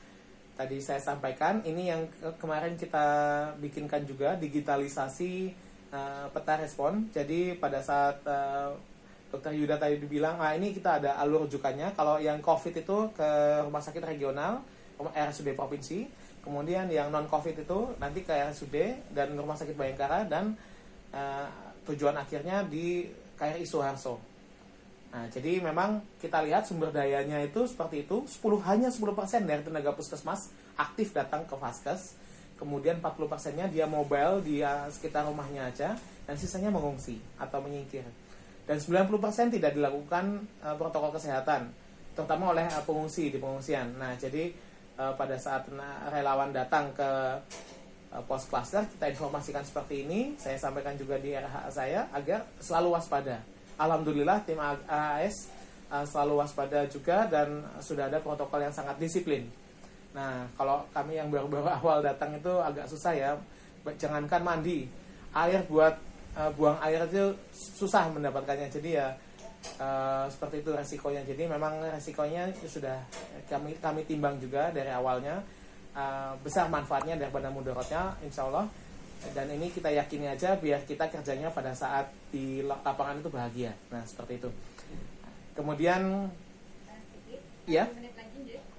tadi 0.57 0.81
saya 0.81 0.99
sampaikan. 0.99 1.61
Ini 1.61 1.83
yang 1.93 2.03
ke 2.09 2.33
kemarin 2.41 2.81
kita 2.81 3.07
bikinkan 3.61 4.09
juga 4.09 4.41
digitalisasi 4.41 5.53
uh, 5.93 6.27
peta 6.33 6.57
respon. 6.57 7.13
Jadi 7.13 7.61
pada 7.61 7.85
saat 7.85 8.25
uh, 8.25 8.73
dokter 9.31 9.55
Yuda 9.55 9.79
tadi 9.79 10.03
dibilang 10.03 10.43
ah 10.43 10.53
ini 10.59 10.75
kita 10.75 10.99
ada 10.99 11.15
alur 11.23 11.47
rujukannya 11.47 11.95
kalau 11.95 12.19
yang 12.19 12.43
covid 12.43 12.75
itu 12.75 12.99
ke 13.15 13.31
rumah 13.63 13.79
sakit 13.79 14.03
regional 14.03 14.59
RSUD 14.99 15.55
provinsi 15.55 16.11
kemudian 16.43 16.91
yang 16.91 17.15
non 17.15 17.31
covid 17.31 17.55
itu 17.63 17.95
nanti 18.03 18.27
ke 18.27 18.35
RSUD 18.35 18.75
dan 19.15 19.33
rumah 19.39 19.55
sakit 19.55 19.79
Bayangkara 19.79 20.27
dan 20.27 20.59
uh, 21.15 21.47
tujuan 21.89 22.17
akhirnya 22.17 22.67
di 22.67 23.09
KRI 23.37 23.65
Suharto 23.65 24.31
Nah, 25.11 25.27
jadi 25.27 25.59
memang 25.59 26.07
kita 26.23 26.39
lihat 26.39 26.71
sumber 26.71 26.95
dayanya 26.95 27.43
itu 27.43 27.67
seperti 27.67 28.07
itu, 28.07 28.23
10 28.31 28.63
hanya 28.63 28.95
10% 28.95 29.43
dari 29.43 29.59
tenaga 29.67 29.91
puskesmas 29.91 30.55
aktif 30.79 31.11
datang 31.11 31.43
ke 31.51 31.59
Vaskes. 31.59 32.15
Kemudian 32.55 33.03
40%-nya 33.03 33.67
dia 33.67 33.91
mobile 33.91 34.39
di 34.39 34.63
sekitar 34.63 35.27
rumahnya 35.27 35.67
aja 35.67 35.99
dan 36.31 36.39
sisanya 36.39 36.71
mengungsi 36.71 37.19
atau 37.43 37.59
menyingkir 37.59 38.07
dan 38.71 38.79
90% 38.79 39.59
tidak 39.59 39.75
dilakukan 39.75 40.47
uh, 40.63 40.79
protokol 40.79 41.11
kesehatan 41.11 41.75
terutama 42.15 42.55
oleh 42.55 42.71
uh, 42.71 42.87
pengungsi 42.87 43.27
di 43.27 43.43
pengungsian. 43.43 43.99
Nah, 43.99 44.15
jadi 44.15 44.55
uh, 44.95 45.11
pada 45.19 45.35
saat 45.35 45.67
relawan 46.15 46.55
datang 46.55 46.95
ke 46.95 47.11
pos 48.11 48.43
klaster 48.51 48.83
kita 48.91 49.07
informasikan 49.15 49.63
seperti 49.63 50.03
ini, 50.03 50.35
saya 50.35 50.59
sampaikan 50.59 50.99
juga 50.99 51.15
di 51.23 51.31
RH 51.31 51.71
saya 51.71 52.11
agar 52.11 52.43
selalu 52.59 52.99
waspada. 52.99 53.39
Alhamdulillah 53.79 54.43
tim 54.43 54.59
AAS 54.59 55.47
uh, 55.95 56.03
selalu 56.03 56.43
waspada 56.43 56.91
juga 56.91 57.31
dan 57.31 57.63
sudah 57.79 58.11
ada 58.11 58.19
protokol 58.19 58.67
yang 58.67 58.75
sangat 58.75 58.99
disiplin. 58.99 59.47
Nah, 60.11 60.51
kalau 60.59 60.83
kami 60.91 61.23
yang 61.23 61.31
baru-baru 61.31 61.71
awal 61.79 62.03
datang 62.03 62.35
itu 62.35 62.51
agak 62.59 62.91
susah 62.91 63.15
ya. 63.15 63.31
Jangankan 63.81 64.45
mandi, 64.45 64.85
air 65.33 65.65
buat 65.71 65.95
uh, 66.37 66.51
buang 66.55 66.79
air 66.83 67.07
itu 67.07 67.35
susah 67.55 68.11
mendapatkannya 68.11 68.69
jadi 68.71 68.91
ya 68.91 69.09
uh, 69.81 70.27
seperti 70.31 70.63
itu 70.63 70.71
resikonya 70.75 71.23
jadi 71.27 71.49
memang 71.51 71.81
resikonya 71.95 72.51
sudah 72.67 72.99
kami 73.51 73.79
kami 73.79 74.05
timbang 74.07 74.39
juga 74.39 74.71
dari 74.71 74.91
awalnya 74.91 75.43
uh, 75.97 76.35
besar 76.43 76.67
manfaatnya 76.69 77.17
daripada 77.17 77.49
mudorotnya 77.49 78.15
insya 78.25 78.47
Allah. 78.51 78.67
Dan 79.37 79.53
ini 79.53 79.69
kita 79.69 79.93
yakini 79.93 80.33
aja 80.33 80.57
biar 80.57 80.89
kita 80.89 81.13
kerjanya 81.13 81.53
pada 81.53 81.77
saat 81.77 82.09
di 82.33 82.65
lapangan 82.65 83.21
itu 83.21 83.29
bahagia. 83.29 83.73
Nah 83.93 84.01
seperti 84.09 84.41
itu. 84.41 84.51
Kemudian 85.53 86.33
ya? 87.69 87.85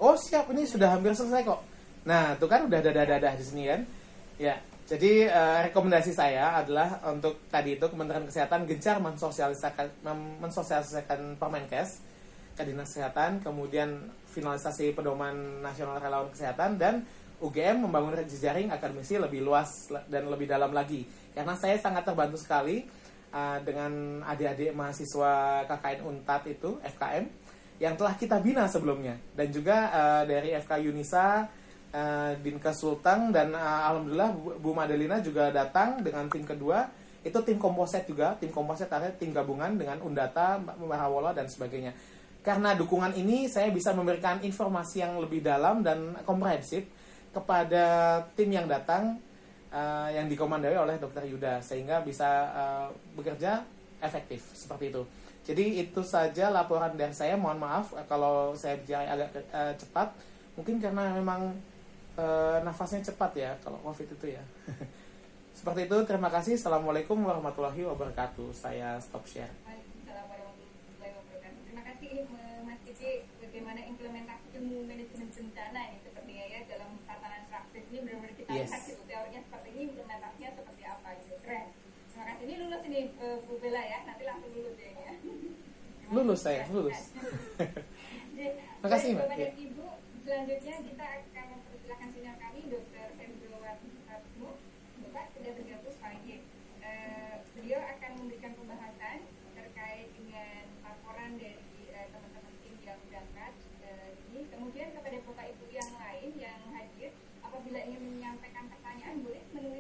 Oh 0.02 0.18
siap. 0.18 0.50
Ini 0.50 0.66
sudah 0.66 0.98
hampir 0.98 1.14
selesai 1.14 1.46
kok. 1.46 1.62
Nah 2.10 2.34
itu 2.34 2.46
kan 2.50 2.66
udah 2.66 2.80
dadah-dadah 2.82 3.34
di 3.38 3.46
sini 3.46 3.64
kan? 3.70 3.82
Ya 4.42 4.58
jadi 4.92 5.32
uh, 5.32 5.72
rekomendasi 5.72 6.12
saya 6.12 6.60
adalah 6.60 7.00
untuk 7.08 7.48
tadi 7.48 7.80
itu 7.80 7.86
Kementerian 7.88 8.28
Kesehatan 8.28 8.68
gencar 8.68 9.00
mensosialisasikan 9.00 9.88
mensosialisasikan 10.44 11.40
Permenkes 11.40 12.04
ke 12.60 12.68
Dinas 12.68 12.92
Kesehatan, 12.92 13.40
kemudian 13.40 14.12
finalisasi 14.32 14.96
pedoman 14.96 15.60
nasional 15.60 16.00
relawan 16.00 16.32
kesehatan 16.32 16.80
dan 16.80 17.04
UGM 17.42 17.90
membangun 17.90 18.16
jejaring 18.24 18.70
akademisi 18.70 19.18
lebih 19.18 19.42
luas 19.42 19.90
dan 20.08 20.30
lebih 20.30 20.46
dalam 20.46 20.70
lagi. 20.72 21.04
Karena 21.34 21.58
saya 21.58 21.76
sangat 21.82 22.06
terbantu 22.06 22.38
sekali 22.38 22.86
uh, 23.34 23.58
dengan 23.66 24.22
adik-adik 24.22 24.72
mahasiswa 24.78 25.66
KKN 25.66 26.00
Untat 26.06 26.46
itu 26.48 26.78
FKM 26.86 27.26
yang 27.82 27.98
telah 27.98 28.14
kita 28.14 28.38
bina 28.38 28.70
sebelumnya. 28.70 29.18
Dan 29.34 29.50
juga 29.50 29.90
uh, 29.90 30.24
dari 30.30 30.54
FK 30.54 30.86
Yunisa 30.86 31.50
uh, 31.90 32.32
Dinka 32.38 32.78
Sultang 32.78 33.34
dan 33.34 33.58
uh, 33.58 33.90
alhamdulillah 33.90 34.32
Bu 34.62 34.78
Madelina 34.78 35.18
juga 35.18 35.50
datang 35.50 36.06
dengan 36.06 36.30
tim 36.30 36.46
kedua. 36.46 36.86
Itu 37.26 37.42
tim 37.42 37.58
komposit 37.58 38.06
juga. 38.06 38.38
Tim 38.38 38.54
komposit 38.54 38.86
artinya 38.86 39.18
tim 39.18 39.34
gabungan 39.34 39.82
dengan 39.82 39.98
Undata 40.06 40.62
Mahawola 40.62 41.34
dan 41.34 41.50
sebagainya 41.50 41.94
karena 42.42 42.74
dukungan 42.74 43.14
ini 43.14 43.46
saya 43.46 43.70
bisa 43.70 43.94
memberikan 43.94 44.42
informasi 44.42 45.06
yang 45.06 45.22
lebih 45.22 45.46
dalam 45.46 45.86
dan 45.86 46.18
komprehensif 46.26 46.90
kepada 47.30 48.18
tim 48.34 48.50
yang 48.50 48.66
datang 48.66 49.22
uh, 49.72 50.10
yang 50.10 50.26
dikomandoi 50.26 50.74
oleh 50.74 50.98
Dr. 50.98 51.24
Yuda 51.30 51.62
sehingga 51.62 52.02
bisa 52.02 52.50
uh, 52.52 52.88
bekerja 53.14 53.62
efektif 54.02 54.42
seperti 54.58 54.90
itu. 54.90 55.04
Jadi 55.42 55.86
itu 55.86 56.02
saja 56.06 56.50
laporan 56.54 56.94
dari 56.98 57.14
saya. 57.14 57.38
Mohon 57.38 57.60
maaf 57.62 57.86
uh, 57.94 58.06
kalau 58.10 58.58
saya 58.58 58.78
bicara 58.82 59.06
agak 59.10 59.30
uh, 59.54 59.74
cepat. 59.78 60.10
Mungkin 60.58 60.84
karena 60.84 61.16
memang 61.16 61.56
uh, 62.20 62.58
nafasnya 62.66 63.06
cepat 63.06 63.32
ya 63.38 63.52
kalau 63.64 63.80
COVID 63.86 64.18
itu 64.20 64.36
ya. 64.36 64.44
Seperti 65.58 65.86
itu. 65.86 65.98
Terima 66.10 66.30
kasih. 66.34 66.58
Assalamualaikum 66.58 67.22
warahmatullahi 67.22 67.86
wabarakatuh. 67.86 68.50
Saya 68.52 68.98
stop 68.98 69.24
share. 69.30 69.54
Terima 71.72 71.84
kasih 71.88 72.28
Mas 72.68 72.80
Kiki 72.84 73.24
bagaimana 73.40 73.80
implementasi 73.88 74.60
ilmu 74.60 74.84
manajemen 74.84 75.32
bencana 75.32 75.82
ini 75.90 76.00
sepertinya 76.04 76.46
ya 76.46 76.60
dalam 76.68 77.00
tatanan 77.08 77.44
praktis 77.48 77.84
ini 77.90 77.98
benar-benar 78.04 78.34
kita 78.36 78.50
Yes. 78.52 78.68
lihat 78.68 78.84
gitu 78.92 79.04
teorinya 79.08 79.42
seperti 79.48 79.68
ini 79.72 79.82
implementasinya 79.96 80.50
seperti 80.60 80.84
apa 80.84 81.10
gitu 81.24 81.36
keren. 81.42 81.66
Terima 82.12 82.24
kasih 82.28 82.44
ini 82.44 82.56
lulus 82.60 82.82
ini 82.86 83.00
eh, 83.16 83.38
Bu 83.48 83.54
Bella 83.64 83.82
ya 83.82 84.00
nanti 84.04 84.24
langsung 84.28 84.52
lulus 84.52 84.76
ya 84.76 84.90
ini 84.92 85.02
ya. 85.08 85.14
Lulus 86.32 86.48
saya, 86.48 86.64
lulus. 86.72 87.12
Makasih, 88.88 89.20
Mbak. 89.20 89.52